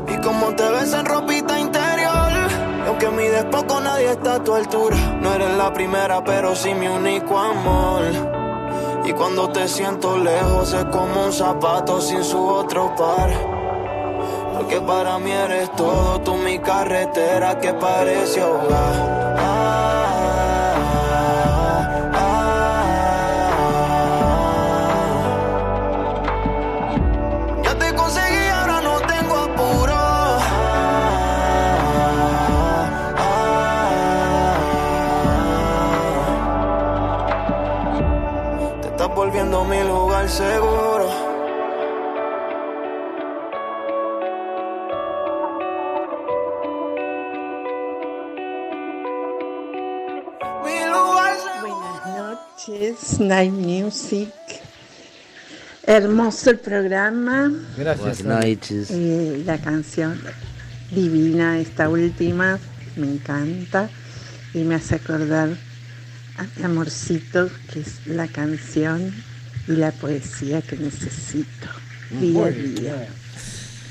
y 0.06 0.20
como 0.20 0.54
te 0.54 0.68
ves 0.68 0.92
en 0.92 1.06
ropita 1.06 1.58
interior. 1.58 2.30
Y 2.84 2.88
aunque 2.88 3.08
mides 3.08 3.44
poco, 3.46 3.61
está 4.02 4.36
a 4.36 4.44
tu 4.44 4.54
altura. 4.54 4.96
No 5.20 5.32
eres 5.34 5.56
la 5.56 5.72
primera, 5.72 6.22
pero 6.24 6.54
sí 6.54 6.74
mi 6.74 6.88
único 6.88 7.38
amor. 7.38 8.02
Y 9.04 9.12
cuando 9.12 9.48
te 9.50 9.66
siento 9.68 10.16
lejos 10.18 10.72
es 10.72 10.84
como 10.86 11.26
un 11.26 11.32
zapato 11.32 12.00
sin 12.00 12.22
su 12.22 12.46
otro 12.46 12.94
par. 12.96 13.30
Porque 14.56 14.80
para 14.80 15.18
mí 15.18 15.30
eres 15.30 15.70
todo, 15.72 16.20
tú 16.20 16.36
mi 16.36 16.58
carretera 16.58 17.58
que 17.58 17.72
parece 17.74 18.42
hogar. 18.42 19.32
Ya 19.36 20.01
mi 39.72 39.82
lugar 39.84 40.28
seguro. 40.28 41.08
Mi 50.62 50.78
lugar 50.92 51.36
Buenas 51.62 52.06
noches, 52.18 53.20
Night 53.20 53.52
Music. 53.52 54.30
Hermoso 55.84 56.50
el 56.50 56.58
programa. 56.58 57.50
Buenas 57.76 58.22
noches. 58.24 58.90
Eh, 58.90 59.42
la 59.46 59.56
canción 59.56 60.20
divina, 60.90 61.58
esta 61.58 61.88
última, 61.88 62.58
me 62.96 63.06
encanta 63.06 63.88
y 64.52 64.64
me 64.64 64.74
hace 64.74 64.96
acordar 64.96 65.48
a 66.36 66.42
mi 66.56 66.62
amorcito, 66.62 67.48
que 67.72 67.80
es 67.80 68.06
la 68.06 68.28
canción 68.28 69.31
y 69.68 69.72
la 69.72 69.92
poesía 69.92 70.60
que 70.62 70.76
necesito 70.76 71.68
día 72.20 72.44
a 72.44 72.50
día. 72.50 73.08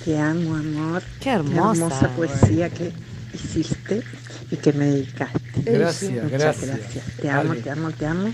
Te 0.06 0.18
amo, 0.18 0.56
amor. 0.56 1.04
Qué 1.20 1.30
hermosa. 1.30 1.86
hermosa 1.86 2.10
poesía 2.16 2.70
que 2.70 2.92
hiciste 3.34 4.02
y 4.50 4.56
que 4.58 4.74
me 4.74 4.86
dedicaste. 4.86 5.42
Gracias, 5.64 6.12
Muchas 6.12 6.32
gracias. 6.32 6.78
gracias. 6.80 7.06
Te 7.22 7.30
amo, 7.30 7.56
te 7.56 7.70
amo, 7.70 7.92
te 7.92 8.06
amo. 8.06 8.34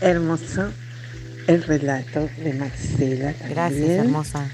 Hermoso 0.00 0.70
el 1.46 1.62
relato 1.62 2.28
de 2.44 2.54
Marcela. 2.54 3.32
También. 3.32 3.50
Gracias, 3.50 3.90
hermosa. 3.90 4.50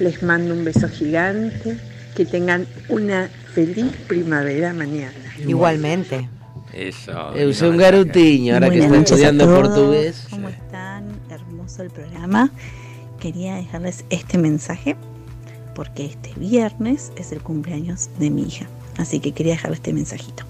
Les 0.00 0.22
mando 0.22 0.52
un 0.54 0.64
beso 0.64 0.88
gigante. 0.88 1.78
Que 2.14 2.24
tengan 2.24 2.64
una 2.88 3.28
feliz 3.54 3.86
primavera 4.06 4.72
mañana. 4.72 5.12
Igualmente. 5.44 6.28
Eso. 6.72 7.34
Eh, 7.34 7.46
usé 7.46 7.68
un 7.68 7.76
garutiño 7.76 8.54
ahora 8.54 8.70
que 8.70 8.78
está 8.78 8.96
estudiando 8.96 9.46
portugués. 9.46 10.26
¿Cómo 10.30 10.48
están? 10.48 10.83
Hermoso 11.64 11.82
el 11.82 11.90
programa. 11.90 12.50
Quería 13.18 13.54
dejarles 13.54 14.04
este 14.10 14.36
mensaje 14.36 14.96
porque 15.74 16.04
este 16.04 16.34
viernes 16.36 17.10
es 17.16 17.32
el 17.32 17.40
cumpleaños 17.40 18.10
de 18.18 18.28
mi 18.28 18.42
hija. 18.42 18.66
Así 18.98 19.18
que 19.18 19.32
quería 19.32 19.54
dejarles 19.54 19.78
este 19.78 19.94
mensajito. 19.94 20.44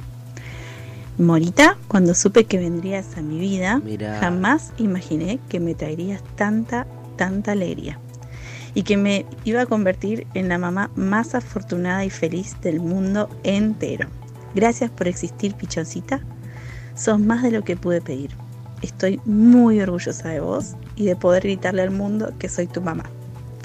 Morita, 1.16 1.78
cuando 1.86 2.14
supe 2.14 2.46
que 2.46 2.58
vendrías 2.58 3.16
a 3.16 3.22
mi 3.22 3.38
vida, 3.38 3.78
Mirá. 3.78 4.18
jamás 4.18 4.72
imaginé 4.76 5.38
que 5.48 5.60
me 5.60 5.76
traerías 5.76 6.20
tanta, 6.34 6.84
tanta 7.16 7.52
alegría. 7.52 8.00
Y 8.74 8.82
que 8.82 8.96
me 8.96 9.24
iba 9.44 9.62
a 9.62 9.66
convertir 9.66 10.26
en 10.34 10.48
la 10.48 10.58
mamá 10.58 10.90
más 10.96 11.36
afortunada 11.36 12.04
y 12.04 12.10
feliz 12.10 12.56
del 12.60 12.80
mundo 12.80 13.30
entero. 13.44 14.08
Gracias 14.56 14.90
por 14.90 15.06
existir, 15.06 15.54
pichoncita. 15.54 16.20
Sos 16.96 17.20
más 17.20 17.44
de 17.44 17.52
lo 17.52 17.62
que 17.62 17.76
pude 17.76 18.00
pedir. 18.00 18.30
Estoy 18.84 19.18
muy 19.24 19.80
orgullosa 19.80 20.28
de 20.28 20.40
vos 20.40 20.74
y 20.94 21.06
de 21.06 21.16
poder 21.16 21.44
gritarle 21.44 21.80
al 21.80 21.90
mundo 21.90 22.34
que 22.38 22.50
soy 22.50 22.66
tu 22.66 22.82
mamá. 22.82 23.04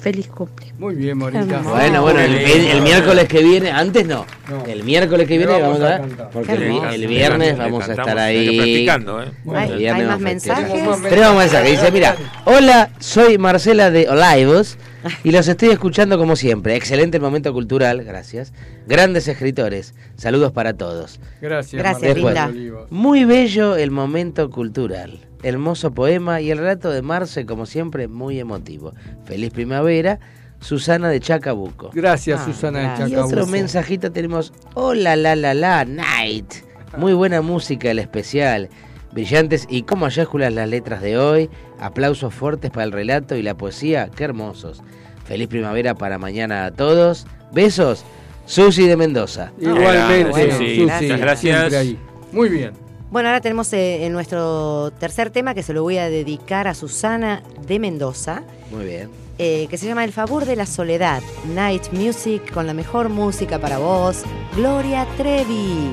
Feliz 0.00 0.28
cumple. 0.28 0.72
Muy 0.78 0.94
bien, 0.94 1.18
Morita. 1.18 1.60
Bueno, 1.62 2.00
bueno, 2.02 2.20
el, 2.20 2.34
el- 2.34 2.66
el 2.68 2.80
miércoles 2.82 3.28
que 3.28 3.42
viene, 3.42 3.70
antes 3.70 4.06
no. 4.06 4.24
No. 4.48 4.64
El 4.64 4.82
miércoles 4.82 5.28
que 5.28 5.36
viene 5.36 5.52
vamos 5.60 5.78
vamos 5.78 5.82
a 5.82 5.96
a 6.24 6.30
porque 6.30 6.52
el, 6.52 7.06
viernes 7.06 7.58
Le 7.58 7.64
vamos 7.64 7.86
a 7.86 7.92
estar 7.92 8.18
ahí. 8.18 8.56
practicando, 8.56 9.22
¿eh? 9.22 9.26
¿Hay- 9.54 9.84
más 9.84 9.98
vamos 10.08 10.14
a 10.14 10.18
festejar. 10.18 10.20
mensajes? 10.20 11.08
Tenemos 11.10 11.36
mensaje, 11.36 11.70
dice, 11.70 11.92
mira, 11.92 12.16
hola, 12.46 12.90
soy 12.98 13.36
Marcela 13.36 13.90
de 13.90 14.08
Olivos 14.08 14.78
y 15.24 15.32
los 15.32 15.46
estoy 15.48 15.68
escuchando 15.68 16.16
como 16.16 16.34
siempre. 16.34 16.76
Excelente 16.76 17.18
el 17.18 17.22
momento 17.22 17.52
cultural, 17.52 18.02
gracias. 18.02 18.54
Grandes 18.86 19.28
escritores, 19.28 19.94
saludos 20.16 20.50
para 20.52 20.72
todos. 20.74 21.20
Gracias, 21.42 21.78
Gracias, 21.80 22.14
Después, 22.14 22.34
linda. 22.54 22.86
Muy 22.88 23.24
bello 23.26 23.76
el 23.76 23.90
momento 23.90 24.48
cultural. 24.50 25.26
Hermoso 25.42 25.92
poema 25.92 26.40
y 26.40 26.50
el 26.50 26.58
relato 26.58 26.90
de 26.90 27.02
Marce, 27.02 27.46
como 27.46 27.64
siempre, 27.66 28.08
muy 28.08 28.38
emotivo. 28.38 28.92
Feliz 29.24 29.50
primavera, 29.52 30.20
Susana 30.60 31.08
de 31.08 31.20
Chacabuco. 31.20 31.90
Gracias, 31.94 32.40
Ah, 32.40 32.44
Susana 32.44 32.80
gracias. 32.82 33.08
de 33.10 33.14
Y 33.14 33.16
otro 33.16 33.28
Chacabuco. 33.30 33.52
mensajito 33.52 34.12
tenemos, 34.12 34.52
hola 34.74 35.16
la 35.16 35.34
la 35.36 35.54
la, 35.54 35.84
night. 35.86 36.52
Muy 36.98 37.14
buena 37.14 37.40
música, 37.40 37.90
el 37.90 37.98
especial. 37.98 38.68
Brillantes 39.12 39.66
y 39.70 39.82
como 39.82 40.02
mayúsculas 40.06 40.52
las 40.52 40.68
letras 40.68 41.00
de 41.02 41.16
hoy. 41.18 41.48
Aplausos 41.80 42.34
fuertes 42.34 42.70
para 42.70 42.84
el 42.84 42.92
relato 42.92 43.34
y 43.36 43.42
la 43.42 43.56
poesía, 43.56 44.10
qué 44.14 44.24
hermosos. 44.24 44.82
Feliz 45.24 45.48
primavera 45.48 45.94
para 45.94 46.18
mañana 46.18 46.66
a 46.66 46.70
todos. 46.72 47.26
Besos, 47.52 48.04
Susi 48.44 48.86
de 48.86 48.96
Mendoza. 48.96 49.52
Igualmente, 49.58 50.30
Bueno, 50.30 50.52
Susi, 50.54 51.08
gracias. 51.08 51.72
ahí. 51.72 51.98
Muy 52.32 52.48
bien. 52.50 52.72
Bueno, 53.10 53.28
ahora 53.28 53.40
tenemos 53.40 53.72
eh, 53.72 54.06
en 54.06 54.12
nuestro 54.12 54.92
tercer 54.98 55.30
tema 55.30 55.52
que 55.54 55.62
se 55.64 55.72
lo 55.72 55.82
voy 55.82 55.98
a 55.98 56.08
dedicar 56.08 56.68
a 56.68 56.74
Susana 56.74 57.42
de 57.66 57.78
Mendoza, 57.80 58.42
Muy 58.70 58.84
bien. 58.84 59.10
eh, 59.38 59.66
que 59.68 59.78
se 59.78 59.86
llama 59.86 60.04
El 60.04 60.12
favor 60.12 60.44
de 60.44 60.54
la 60.54 60.64
soledad, 60.66 61.20
Night 61.52 61.92
Music 61.92 62.52
con 62.52 62.66
la 62.68 62.74
mejor 62.74 63.08
música 63.08 63.58
para 63.58 63.78
vos, 63.78 64.22
Gloria 64.54 65.06
Trevi. 65.16 65.90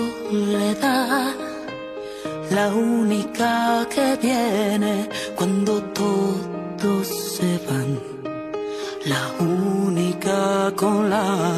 Soledad, 0.00 1.34
la 2.50 2.68
única 2.68 3.86
que 3.94 4.16
viene 4.22 4.89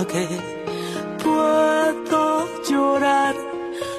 que 0.07 0.26
puedo 1.22 2.48
llorar, 2.68 3.34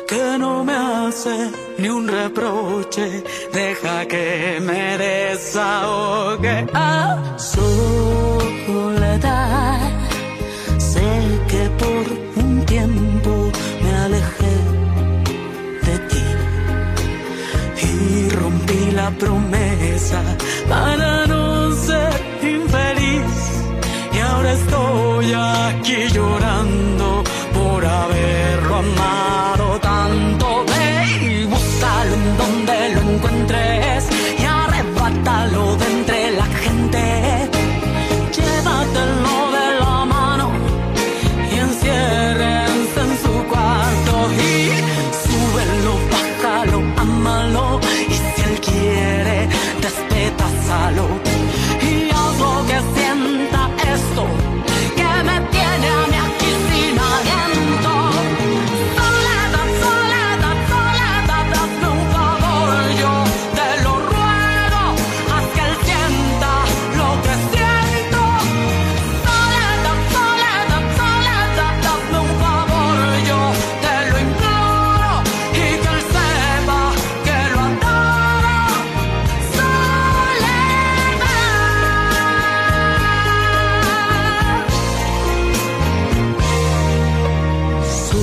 que 0.07 0.37
no 0.37 0.63
me 0.63 0.73
hace 0.73 1.51
ni 1.77 1.89
un 1.89 2.07
reproche, 2.07 3.23
deja 3.53 4.05
que 4.07 4.59
me 4.61 4.97
desahogue. 4.97 6.67
Ah, 6.73 7.35
soledad, 7.37 7.91
sé 10.77 11.07
que 11.47 11.69
por 11.81 12.05
un 12.43 12.65
tiempo 12.65 13.51
me 13.83 13.95
alejé 14.05 14.55
de 15.87 15.99
ti 16.09 16.25
y 17.87 18.29
rompí 18.29 18.91
la 18.91 19.09
promesa 19.11 20.21
para 20.67 21.22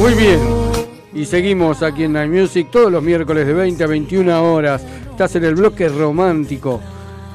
Muy 0.01 0.15
bien. 0.15 0.41
Y 1.13 1.27
seguimos 1.27 1.83
aquí 1.83 2.05
en 2.05 2.15
Night 2.15 2.33
Music 2.33 2.69
todos 2.71 2.91
los 2.91 3.03
miércoles 3.03 3.47
de 3.47 3.53
20 3.53 3.85
a 3.85 3.87
21 3.87 4.43
horas. 4.43 4.83
Estás 5.11 5.37
en 5.37 5.45
el 5.45 5.57
bloque 5.57 5.91
romántico. 5.91 6.81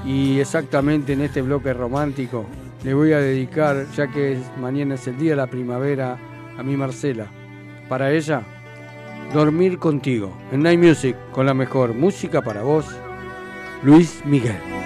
Y 0.04 0.40
exactamente 0.40 1.14
en 1.14 1.22
este 1.22 1.44
bloque 1.44 1.74
romántico 1.74 2.48
le 2.84 2.96
voy 2.96 3.14
a 3.14 3.20
dedicar, 3.20 3.86
ya 3.96 4.08
que 4.08 4.40
mañana 4.60 4.96
es 4.96 5.06
el 5.08 5.18
día 5.18 5.32
de 5.32 5.38
la 5.38 5.48
primavera, 5.48 6.18
a 6.58 6.64
mi 6.64 6.76
Marcela. 6.76 7.28
Para 7.88 8.12
ella, 8.12 8.42
dormir 9.32 9.78
contigo. 9.78 10.36
En 10.52 10.64
Night 10.64 10.80
Music, 10.80 11.16
con 11.32 11.46
la 11.46 11.54
mejor 11.54 11.94
música 11.94 12.42
para 12.42 12.64
vos, 12.64 12.86
Luis 13.84 14.24
Miguel. 14.26 14.85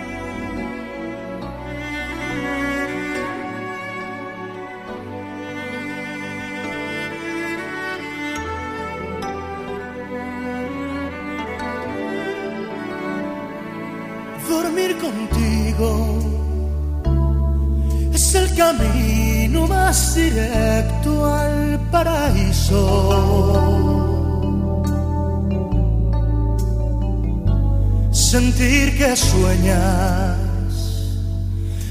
Sentir 28.60 28.98
que 28.98 29.16
sueñas 29.16 30.36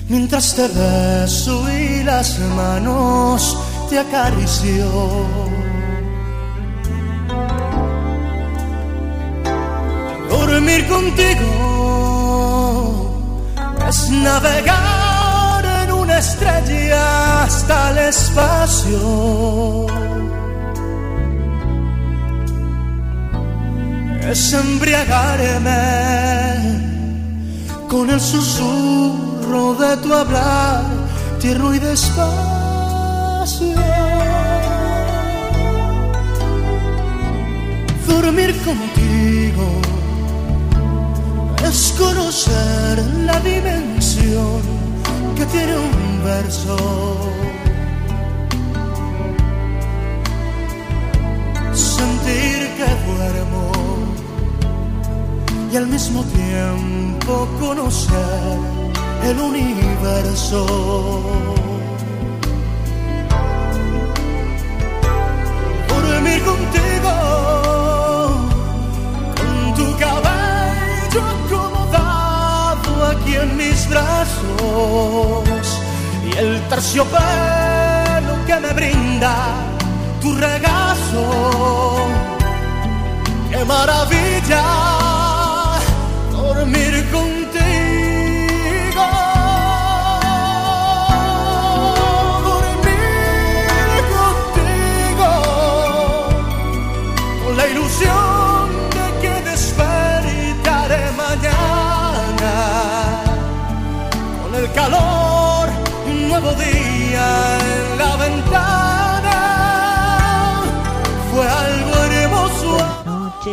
mientras 0.06 0.54
te 0.54 0.68
beso 0.68 1.66
y 1.72 2.04
las 2.04 2.38
manos 2.40 3.56
te 3.88 3.98
acaricio. 3.98 4.84
Dormir 10.28 10.86
contigo 10.88 11.46
es 13.88 14.10
navegar 14.10 15.64
en 15.84 15.92
una 15.92 16.18
estrella 16.18 17.44
hasta 17.44 17.92
el 17.92 17.98
espacio. 18.10 19.86
Es 24.30 24.52
embriagarme 24.52 25.70
con 27.88 28.10
el 28.10 28.20
susurro 28.20 29.74
de 29.74 29.96
tu 30.02 30.12
hablar, 30.12 30.84
tierno 31.40 31.74
y 31.74 31.78
despacio. 31.78 32.18
Dormir 38.06 38.54
contigo 38.66 39.66
es 41.66 41.94
conocer 41.98 42.98
la 43.24 43.40
dimensión 43.40 44.60
que 45.36 45.46
tiene 45.46 45.74
un 45.74 46.22
verso. 46.22 47.47
Mismo 56.08 56.24
tiempo 56.24 57.46
conocer 57.60 58.58
el 59.24 59.38
universo. 59.38 60.64
Dormir 65.88 66.42
contigo, 66.44 67.14
con 69.36 69.74
tu 69.74 69.98
cabello 69.98 71.20
acomodado 71.34 73.06
aquí 73.12 73.34
en 73.34 73.56
mis 73.56 73.88
brazos 73.90 75.68
y 76.24 76.38
el 76.38 76.62
terciopelo 76.68 78.34
que 78.46 78.60
me 78.60 78.72
brinda 78.72 79.34
tu 80.22 80.34
regazo. 80.34 82.06
¡Qué 83.50 83.64
maravilla 83.64 84.97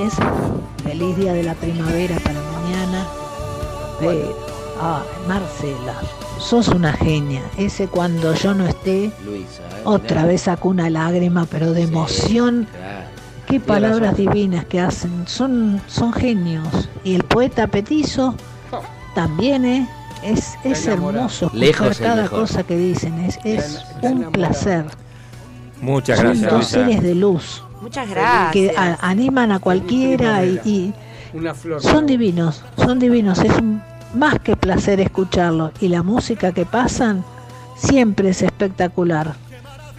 noches, 0.06 0.20
feliz 0.84 1.18
día 1.18 1.34
de 1.34 1.44
la 1.44 1.54
primavera 1.56 2.18
para 2.20 2.40
mañana. 2.42 3.06
Pero, 4.00 4.36
ay, 4.82 5.04
Marcela, 5.28 5.96
sos 6.40 6.68
una 6.70 6.94
genia. 6.94 7.42
Ese 7.58 7.88
cuando 7.88 8.34
yo 8.36 8.54
no 8.54 8.66
esté, 8.68 9.12
Luisa. 9.24 9.64
¿eh? 9.64 9.82
otra 9.84 10.26
vez 10.26 10.42
sacó 10.42 10.70
una 10.70 10.90
lágrima, 10.90 11.46
pero 11.50 11.72
de 11.72 11.84
emoción. 11.84 12.68
Claro. 12.72 13.06
Qué 13.48 13.60
palabras 13.60 14.12
razón. 14.18 14.26
divinas 14.34 14.66
que 14.66 14.80
hacen. 14.80 15.28
Son, 15.28 15.80
son 15.88 16.12
genios. 16.14 16.90
Y 17.04 17.14
el 17.16 17.24
poeta 17.24 17.68
Petizo 17.68 18.36
también, 19.14 19.66
¿eh? 19.66 19.88
Es, 20.24 20.56
es 20.64 20.88
hermoso 20.88 21.46
escuchar 21.46 21.54
Lejos 21.54 22.00
cada 22.00 22.24
mejor. 22.24 22.40
cosa 22.42 22.64
que 22.64 22.76
dicen. 22.76 23.20
Es, 23.20 23.38
es 23.44 23.80
un 24.02 24.32
placer. 24.32 24.86
Muchas 25.80 26.18
Son 26.18 26.28
gracias, 26.30 26.50
dos 26.52 26.60
Luisa. 26.62 26.80
seres 26.86 27.04
de 27.04 27.14
luz 27.16 27.64
Muchas 27.86 28.08
que 28.08 28.14
gracias. 28.14 28.78
a- 28.78 28.98
animan 29.08 29.52
a 29.52 29.60
cualquiera 29.60 30.44
y, 30.46 30.58
primavera. 30.58 30.62
y 30.66 30.94
Una 31.38 31.54
flor. 31.54 31.82
son 31.82 32.06
divinos, 32.06 32.64
son 32.78 33.00
divinos, 33.00 33.40
es 33.40 33.52
un 33.58 33.82
más 34.16 34.40
que 34.40 34.56
placer 34.56 35.00
escucharlos 35.00 35.72
y 35.82 35.88
la 35.90 36.02
música 36.04 36.52
que 36.52 36.66
pasan 36.66 37.24
siempre 37.76 38.30
es 38.30 38.42
espectacular. 38.42 39.34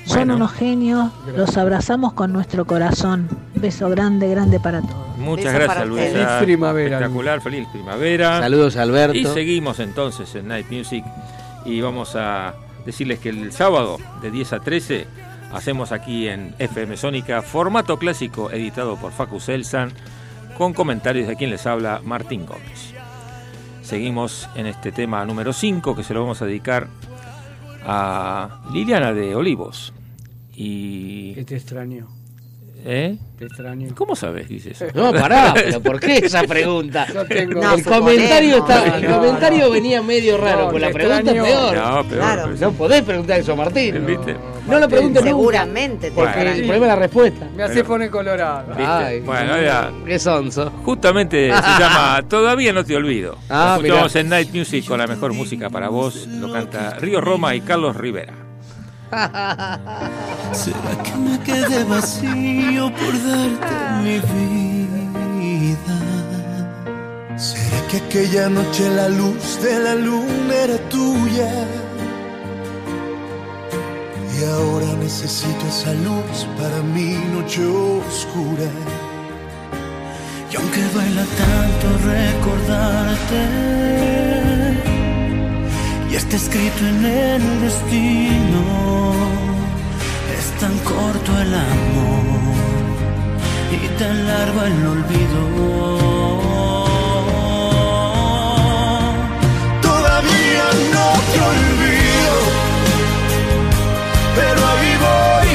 Son 0.04 0.18
Bueno. 0.18 0.36
unos 0.36 0.52
genios, 0.52 1.10
los 1.36 1.56
abrazamos 1.56 2.12
con 2.12 2.32
nuestro 2.32 2.64
corazón. 2.64 3.28
Beso 3.56 3.88
grande, 3.90 4.28
grande 4.28 4.60
para 4.60 4.80
todos. 4.80 5.18
Muchas 5.18 5.52
Beso 5.52 5.64
gracias. 5.64 5.86
Luisa. 5.88 6.04
Feliz 6.12 6.26
primavera, 6.42 6.96
Espectacular, 6.98 7.40
feliz 7.40 7.68
primavera. 7.72 8.40
Saludos, 8.40 8.76
Alberto. 8.76 9.16
Y 9.18 9.24
seguimos 9.26 9.80
entonces 9.80 10.32
en 10.36 10.48
Night 10.48 10.66
Music 10.70 11.04
y 11.64 11.80
vamos 11.80 12.14
a 12.16 12.54
decirles 12.84 13.18
que 13.18 13.30
el 13.30 13.50
sábado 13.52 13.96
de 14.22 14.30
10 14.30 14.52
a 14.52 14.60
13 14.60 15.06
hacemos 15.52 15.92
aquí 15.92 16.28
en 16.28 16.54
FM 16.58 16.96
Sónica 16.96 17.42
formato 17.42 17.98
clásico 17.98 18.50
editado 18.50 18.96
por 18.96 19.12
Facu 19.12 19.40
Selsan 19.40 19.92
con 20.56 20.72
comentarios 20.72 21.28
de 21.28 21.36
quien 21.36 21.50
les 21.50 21.66
habla 21.66 22.00
Martín 22.04 22.46
Gómez. 22.46 22.94
Seguimos 23.82 24.48
en 24.56 24.66
este 24.66 24.90
tema 24.90 25.24
número 25.24 25.52
5 25.52 25.94
que 25.94 26.02
se 26.02 26.14
lo 26.14 26.22
vamos 26.22 26.42
a 26.42 26.46
dedicar 26.46 26.88
a 27.84 28.60
Liliana 28.72 29.12
de 29.12 29.34
Olivos. 29.36 29.92
Y... 30.54 31.34
Que 31.34 31.44
te 31.44 31.56
extraño. 31.56 32.08
¿Eh? 32.84 33.16
Te 33.38 33.46
extraño. 33.46 33.94
¿Cómo 33.94 34.14
sabes? 34.16 34.48
Dices 34.48 34.80
eso? 34.80 34.92
No, 34.94 35.12
pará, 35.12 35.52
pero 35.54 35.80
¿por 35.82 36.00
qué 36.00 36.18
esa 36.18 36.44
pregunta? 36.44 37.06
No 37.12 37.24
tengo. 37.24 37.60
No, 37.60 37.74
el 37.74 37.84
comentario, 37.84 38.58
está, 38.58 38.96
el 38.96 39.06
comentario 39.06 39.64
no. 39.66 39.70
venía 39.70 40.02
medio 40.02 40.36
raro, 40.36 40.66
No, 40.66 40.70
con 40.70 40.80
la 40.80 40.86
te 40.88 40.92
pregunta 40.94 41.18
extraño. 41.32 41.44
peor. 41.44 41.76
No, 41.76 42.08
peor. 42.08 42.20
Claro. 42.20 42.42
pues. 42.46 42.60
No 42.60 42.72
podés 42.72 43.02
preguntar 43.02 43.40
eso, 43.40 43.56
Martín. 43.56 44.06
¿Viste? 44.06 44.36
No 44.68 44.78
lo 44.80 44.88
preguntes 44.88 45.22
nunca. 45.22 45.36
Seguramente 45.36 46.08
te 46.10 46.14
Porque 46.16 46.34
Bueno. 46.34 46.50
el 46.50 46.56
problema 46.62 46.86
es 46.86 46.90
la 46.92 46.96
respuesta. 46.96 47.48
Me 47.56 47.62
hace 47.62 47.84
poner 47.84 48.10
colorado. 48.10 48.66
¿Viste? 48.68 48.84
Ay, 48.84 49.20
Bueno, 49.20 49.54
era- 49.54 49.92
qué 50.04 50.18
sonso. 50.18 50.70
Justamente 50.84 51.50
se 51.52 51.52
llama 51.80 52.22
Todavía 52.28 52.72
no 52.72 52.84
te 52.84 52.96
olvido. 52.96 53.36
Ah, 53.48 53.76
escuchamos 53.80 54.16
en 54.16 54.28
Night 54.28 54.52
Music 54.54 54.84
con 54.86 54.98
la 54.98 55.06
mejor 55.06 55.32
música 55.34 55.70
para 55.70 55.88
vos. 55.88 56.26
Lo 56.26 56.52
canta 56.52 56.90
Río 57.00 57.20
Roma 57.20 57.54
y 57.54 57.60
Carlos 57.60 57.94
Rivera. 57.96 58.32
¿Será 60.52 61.02
que 61.04 61.14
me 61.16 61.38
quedé 61.44 61.84
vacío 61.84 62.90
por 62.90 63.12
darte 63.12 63.74
mi 64.02 64.18
vida? 64.18 66.00
¿Será 67.36 67.86
que 67.88 67.96
aquella 67.98 68.48
noche 68.48 68.88
la 68.90 69.08
luz 69.08 69.60
de 69.62 69.78
la 69.78 69.94
luna 69.94 70.54
era 70.64 70.76
tuya? 70.88 71.48
Y 74.38 74.44
ahora 74.44 74.86
necesito 75.00 75.66
esa 75.66 75.94
luz 75.94 76.46
para 76.58 76.82
mi 76.94 77.14
noche 77.32 77.62
oscura. 77.64 78.68
Y 80.52 80.56
aunque 80.56 80.82
baila 80.94 81.24
tanto 81.42 81.86
recordarte, 82.14 83.42
y 86.10 86.14
está 86.14 86.36
escrito 86.36 86.86
en 86.86 87.04
el 87.04 87.60
destino, 87.62 88.62
es 90.38 90.46
tan 90.60 90.76
corto 90.80 91.30
el 91.40 91.54
amor 91.54 92.56
y 93.72 93.88
tan 93.98 94.26
largo 94.26 94.62
el 94.64 94.86
olvido. 94.94 95.40
Todavía 99.80 100.66
no 100.94 101.06
te 101.32 101.38
olvido, 101.50 101.75
pero 104.36 104.60
ahí 104.72 104.92
voy. 105.08 105.50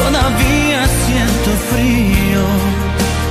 Todavía 0.00 0.80
siento 1.04 1.50
frío 1.70 2.44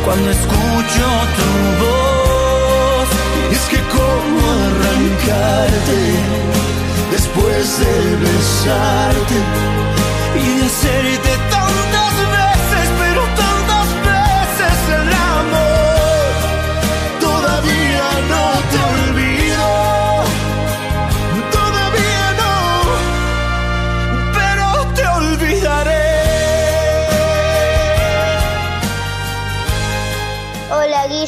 cuando 0.06 0.28
escucho 0.32 1.06
tu 1.38 1.50
voz. 1.84 3.10
Es 3.56 3.64
que 3.72 3.80
cómo 3.98 4.42
arrancarte 4.70 6.02
después 7.12 7.66
de 7.82 7.96
besarte 8.26 9.38
y 10.44 10.46
de 10.60 10.66
hacerte 10.66 11.32
tantas 11.52 12.03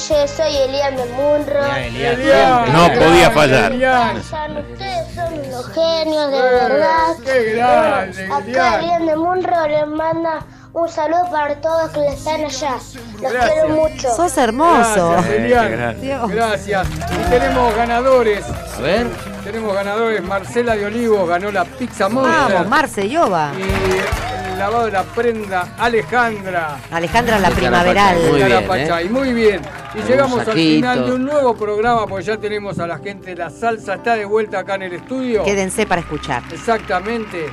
Soy 0.07 0.55
Elian 0.55 0.95
de 0.97 1.05
Munro. 1.05 1.65
Elian. 1.65 2.71
No 2.73 2.87
podía 2.93 3.31
fallar. 3.31 3.71
Ustedes 3.71 5.15
son 5.15 5.33
unos 5.33 5.65
genios, 5.73 6.31
de 6.31 6.41
verdad. 6.41 7.15
qué 7.23 7.53
grande, 7.55 8.25
Acá 8.31 8.79
Elian. 8.79 9.05
De 9.07 9.15
Munro 9.15 9.67
les 9.67 9.87
manda 9.87 10.45
un 10.73 10.87
saludo 10.89 11.27
para 11.31 11.55
todos 11.55 11.89
que 11.89 12.05
están 12.05 12.45
allá. 12.45 12.73
Los 13.19 13.31
Gracias. 13.31 13.51
quiero 13.51 13.69
mucho. 13.69 14.15
Sos 14.15 14.37
hermoso. 14.37 15.09
Gracias, 15.11 15.33
Elian. 15.33 16.01
Dios. 16.01 16.29
Gracias. 16.29 16.87
Y 16.87 17.29
tenemos 17.31 17.75
ganadores. 17.75 18.45
A 18.77 18.81
ver. 18.81 19.07
Tenemos 19.43 19.73
ganadores. 19.73 20.21
Marcela 20.23 20.75
de 20.75 20.85
Olivos 20.85 21.27
ganó 21.27 21.51
la 21.51 21.65
pizza 21.65 22.09
Monster. 22.09 22.53
Vamos, 22.53 22.67
Marce 22.69 23.09
Yoba. 23.09 23.53
Y 23.57 24.24
el 24.55 24.59
lavado 24.59 24.85
de 24.85 24.91
la 24.91 25.03
prenda 25.03 25.75
Alejandra. 25.77 26.79
Alejandra 26.89 27.39
la 27.39 27.49
primaveral. 27.49 28.17
Muy 28.17 28.35
bien, 28.35 28.49
Carapachay. 28.49 29.09
Muy 29.09 29.33
bien. 29.33 29.61
Y 29.93 29.99
Un 29.99 30.05
llegamos 30.07 30.47
al 30.47 30.53
final 30.53 31.05
de 31.05 31.11
un 31.11 31.25
nuevo 31.25 31.55
programa, 31.55 32.07
pues 32.07 32.25
ya 32.25 32.37
tenemos 32.37 32.79
a 32.79 32.87
la 32.87 32.97
gente 32.97 33.31
de 33.31 33.35
la 33.35 33.49
salsa. 33.49 33.95
Está 33.95 34.15
de 34.15 34.23
vuelta 34.23 34.59
acá 34.59 34.75
en 34.75 34.83
el 34.83 34.93
estudio. 34.93 35.43
Quédense 35.43 35.85
para 35.85 36.01
escuchar. 36.01 36.41
Exactamente. 36.51 37.47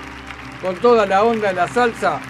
Con 0.62 0.76
toda 0.76 1.04
la 1.04 1.24
onda 1.24 1.48
de 1.48 1.54
la 1.54 1.66
salsa. 1.66 2.20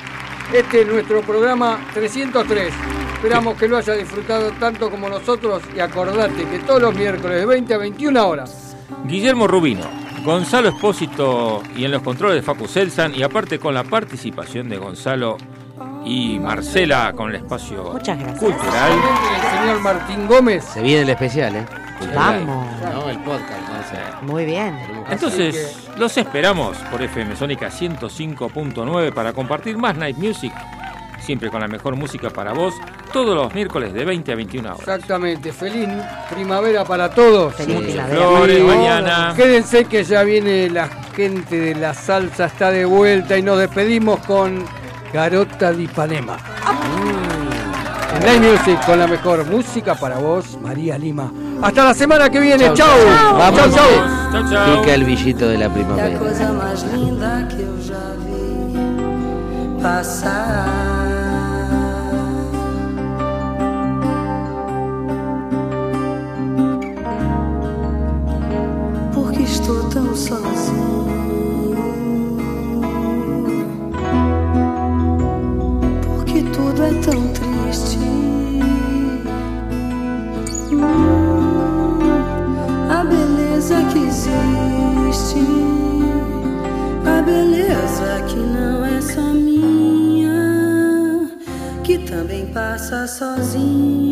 Este 0.51 0.81
es 0.83 0.87
nuestro 0.87 1.21
programa 1.21 1.79
303. 1.93 2.73
Esperamos 3.15 3.59
que 3.59 3.69
lo 3.69 3.77
haya 3.77 3.93
disfrutado 3.93 4.53
tanto 4.53 4.91
como 4.91 5.09
nosotros 5.09 5.63
y 5.77 5.81
acordate 5.81 6.47
que 6.47 6.61
todos 6.61 6.81
los 6.81 6.95
miércoles 6.95 7.41
de 7.41 7.47
20 7.47 7.75
a 7.75 7.79
21 7.79 8.27
horas. 8.27 8.75
Guillermo 9.05 9.47
Rubino, 9.47 9.85
Gonzalo 10.25 10.69
Espósito 10.69 11.63
y 11.77 11.85
en 11.85 11.91
los 11.91 12.03
controles 12.03 12.37
de 12.37 12.43
Facu 12.43 12.69
Selsan 12.69 13.15
y 13.15 13.23
aparte 13.23 13.59
con 13.59 13.75
la 13.75 13.83
participación 13.85 14.69
de 14.69 14.77
Gonzalo 14.79 15.37
y 16.05 16.39
Marcela 16.39 17.13
con 17.13 17.31
el 17.31 17.37
espacio 17.37 17.91
Muchas 17.93 18.19
gracias. 18.19 18.39
cultural. 18.39 18.93
El 18.93 19.59
señor 19.61 19.81
Martín 19.81 20.27
Gómez. 20.29 20.65
Se 20.65 20.83
viene 20.83 21.03
el 21.03 21.11
especial, 21.11 21.57
¿eh? 21.57 21.67
Vamos. 22.15 22.67
No, 22.83 23.09
el 23.11 23.19
podcast. 23.21 23.51
¿no? 24.23 24.33
Muy 24.33 24.45
bien. 24.45 24.77
Entonces, 25.11 25.77
los 25.97 26.17
esperamos 26.17 26.77
por 26.91 27.03
FM 27.03 27.37
Sónica 27.37 27.69
105.9 27.69 29.13
para 29.13 29.33
compartir 29.33 29.77
más 29.77 29.97
Night 29.97 30.17
Music 30.19 30.53
siempre 31.23 31.51
con 31.51 31.61
la 31.61 31.69
mejor 31.69 31.97
música 31.97 32.31
para 32.31 32.53
vos, 32.53 32.75
todos 33.13 33.35
los 33.35 33.55
miércoles 33.55 33.93
de 33.95 34.05
20 34.05 34.33
a 34.33 34.35
21 34.37 34.69
horas. 34.69 34.81
Exactamente, 34.81 35.53
feliz 35.53 35.89
primavera 36.31 36.85
para 36.85 37.09
todos. 37.11 37.55
Feliz 37.55 37.75
Muchas 37.77 37.91
primavera. 37.93 38.17
flores 38.29 38.57
Sí. 38.59 38.63
mañana. 38.65 39.33
Quédense 39.37 39.85
que 39.85 40.05
ya 40.05 40.23
viene 40.23 40.69
la 40.71 40.89
gente 41.15 41.59
de 41.59 41.75
la 41.75 41.95
salsa, 41.95 42.47
está 42.47 42.71
de 42.71 42.85
vuelta 42.85 43.37
y 43.39 43.43
nos 43.43 43.59
despedimos 43.59 44.21
con 44.27 44.65
Garota 45.13 45.73
de 45.73 45.83
Ipanema. 45.85 46.37
En 48.15 48.41
Live 48.41 48.53
Music 48.53 48.79
con 48.87 48.99
la 48.99 49.07
mejor 49.07 49.45
música 49.47 49.95
para 49.95 50.19
vos, 50.19 50.59
María 50.61 50.99
Lima. 50.99 51.33
Hasta 51.63 51.85
la 51.85 51.95
semana 51.95 52.29
que 52.31 52.41
viene, 52.41 52.73
chau. 52.75 52.89
Vamos. 53.39 53.75
Chau, 53.75 54.51
chau. 54.51 54.81
Pica 54.81 54.95
el 54.95 55.05
billito 55.05 55.49
de 55.49 55.59
la 55.59 55.69
primavera. 55.73 56.19
coisa 56.19 56.53
mais 56.53 56.83
linda 56.93 57.47
que 57.49 57.63
eu 57.63 57.79
já 57.81 58.15
vi 58.19 59.83
passar. 59.83 61.02
Tão 69.93 70.17
sozinho. 70.17 71.07
Porque 76.07 76.43
tudo 76.45 76.83
é 76.83 76.95
tão 77.03 77.29
triste. 77.33 77.99
A 82.91 83.05
beleza 83.05 83.77
que 83.93 83.99
existe. 83.99 85.47
A 87.05 87.21
beleza 87.23 88.23
que 88.29 88.37
não 88.37 88.85
é 88.85 89.01
só 89.01 89.21
minha, 89.21 91.29
que 91.85 91.99
também 91.99 92.47
passa 92.47 93.07
sozinha. 93.07 94.12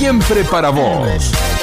Siempre 0.00 0.44
para 0.44 0.70
vos. 0.70 1.59